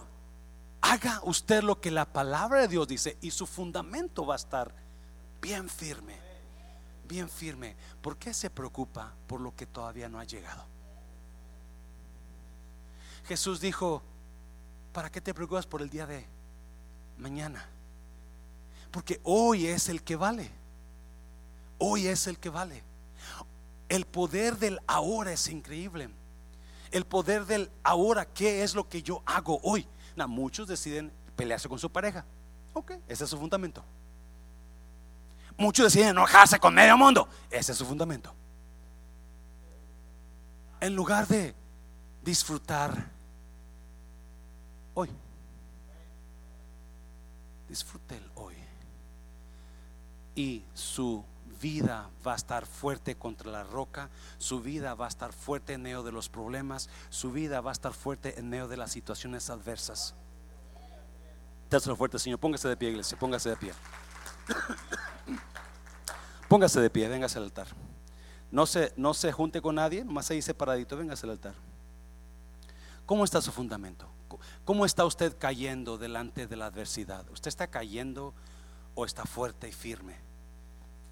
haga 0.81 1.21
usted 1.25 1.63
lo 1.63 1.81
que 1.81 1.91
la 1.91 2.05
palabra 2.05 2.61
de 2.61 2.69
Dios 2.69 2.89
dice 2.89 3.17
y 3.21 3.31
su 3.31 3.47
fundamento 3.47 4.27
va 4.27 4.35
a 4.35 4.37
estar 4.37 4.75
bien 5.41 5.69
firme 5.69 6.33
bien 7.13 7.29
firme, 7.29 7.77
¿por 8.01 8.17
qué 8.17 8.33
se 8.33 8.49
preocupa 8.49 9.13
por 9.27 9.41
lo 9.41 9.55
que 9.55 9.67
todavía 9.67 10.09
no 10.09 10.19
ha 10.19 10.25
llegado? 10.25 10.65
Jesús 13.27 13.61
dijo, 13.61 14.03
¿para 14.95 15.11
qué 15.11 15.21
te 15.21 15.35
preocupas 15.35 15.67
por 15.67 15.83
el 15.83 15.91
día 15.91 16.07
de 16.07 16.27
mañana? 17.19 17.69
Porque 18.91 19.21
hoy 19.25 19.67
es 19.67 19.91
el 19.91 20.03
que 20.03 20.17
vale. 20.17 20.51
Hoy 21.77 22.07
es 22.07 22.27
el 22.27 22.39
que 22.39 22.49
vale. 22.49 22.83
El 23.91 24.07
poder 24.07 24.57
del 24.57 24.81
ahora 24.87 25.33
es 25.33 25.49
increíble. 25.49 26.09
El 26.93 27.05
poder 27.07 27.47
del 27.47 27.71
ahora, 27.83 28.27
¿qué 28.27 28.63
es 28.63 28.75
lo 28.75 28.89
que 28.89 29.03
yo 29.03 29.23
hago 29.27 29.59
hoy? 29.65 29.89
muchos 30.29 30.69
deciden 30.69 31.11
pelearse 31.35 31.69
con 31.69 31.79
su 31.79 31.91
pareja. 31.91 32.25
Ok, 32.75 32.93
ese 33.09 33.25
es 33.25 33.31
su 33.31 33.39
fundamento. 33.39 33.83
Muchos 35.57 35.87
deciden 35.87 36.11
enojarse 36.11 36.59
con 36.61 36.75
medio 36.75 36.97
mundo. 36.97 37.29
Ese 37.51 37.73
es 37.73 37.79
su 37.79 37.85
fundamento. 37.85 38.33
En 40.81 40.95
lugar 40.95 41.27
de 41.27 41.55
disfrutar 42.23 43.11
hoy. 44.95 45.11
Disfrute 47.69 48.17
el 48.17 48.31
hoy. 48.35 48.55
Y 50.35 50.65
su 50.75 51.25
vida 51.63 52.11
va 52.27 52.33
a 52.33 52.37
estar 52.37 52.67
fuerte 52.67 53.15
contra 53.15 53.51
la 53.51 53.63
roca, 53.63 54.11
su 54.39 54.61
vida 54.61 54.95
va 54.95 55.07
a 55.07 55.09
estar 55.09 55.33
fuerte 55.33 55.75
en 55.75 55.83
medio 55.83 56.03
de 56.03 56.13
los 56.13 56.29
problemas, 56.29 56.91
su 57.09 57.31
vida 57.31 57.61
va 57.61 57.71
a 57.71 57.73
estar 57.73 57.95
fuerte 57.95 58.39
en 58.39 58.51
medio 58.51 58.69
de 58.69 58.77
las 58.77 58.91
situaciones 58.91 59.49
adversas. 59.49 60.15
Dáselo 61.71 61.97
fuerte, 61.97 62.19
Señor. 62.19 62.39
Póngase 62.39 62.69
de 62.69 62.77
pie, 62.77 62.91
iglesia. 62.91 63.19
Póngase 63.19 63.49
de 63.49 63.57
pie. 63.57 63.73
Póngase 66.49 66.81
de 66.81 66.91
pie, 66.91 67.09
véngase 67.09 67.39
al 67.39 67.45
altar. 67.45 67.69
No 68.51 68.67
se, 68.67 68.93
no 68.97 69.15
se 69.15 69.33
junte 69.33 69.63
con 69.63 69.77
nadie, 69.77 70.05
nomás 70.05 70.31
ahí 70.31 70.43
separadito, 70.43 70.99
véngase 70.99 71.25
al 71.25 71.31
altar. 71.31 71.55
¿Cómo 73.07 73.25
está 73.25 73.41
su 73.41 73.53
fundamento? 73.53 74.07
¿Cómo 74.65 74.85
está 74.85 75.07
usted 75.07 75.37
cayendo 75.39 75.97
delante 75.97 76.47
de 76.47 76.57
la 76.57 76.67
adversidad? 76.67 77.25
¿Usted 77.31 77.49
está 77.49 77.69
cayendo 77.69 78.35
o 78.95 79.07
está 79.07 79.25
fuerte 79.25 79.69
y 79.69 79.73
firme? 79.73 80.32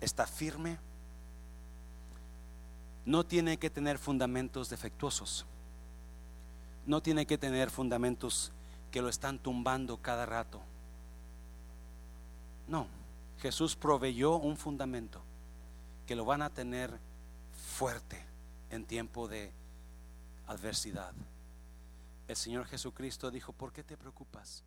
¿Está 0.00 0.26
firme? 0.26 0.78
No 3.04 3.24
tiene 3.24 3.58
que 3.58 3.70
tener 3.70 3.98
fundamentos 3.98 4.70
defectuosos. 4.70 5.46
No 6.86 7.02
tiene 7.02 7.26
que 7.26 7.38
tener 7.38 7.70
fundamentos 7.70 8.52
que 8.90 9.02
lo 9.02 9.08
están 9.08 9.38
tumbando 9.38 9.98
cada 9.98 10.26
rato. 10.26 10.60
No, 12.66 12.86
Jesús 13.38 13.76
proveyó 13.76 14.36
un 14.36 14.56
fundamento 14.56 15.22
que 16.06 16.16
lo 16.16 16.24
van 16.24 16.42
a 16.42 16.50
tener 16.50 16.98
fuerte 17.76 18.24
en 18.70 18.84
tiempo 18.84 19.28
de 19.28 19.52
adversidad. 20.46 21.12
El 22.28 22.36
Señor 22.36 22.66
Jesucristo 22.66 23.30
dijo, 23.30 23.52
¿por 23.52 23.72
qué 23.72 23.82
te 23.82 23.96
preocupas? 23.96 24.62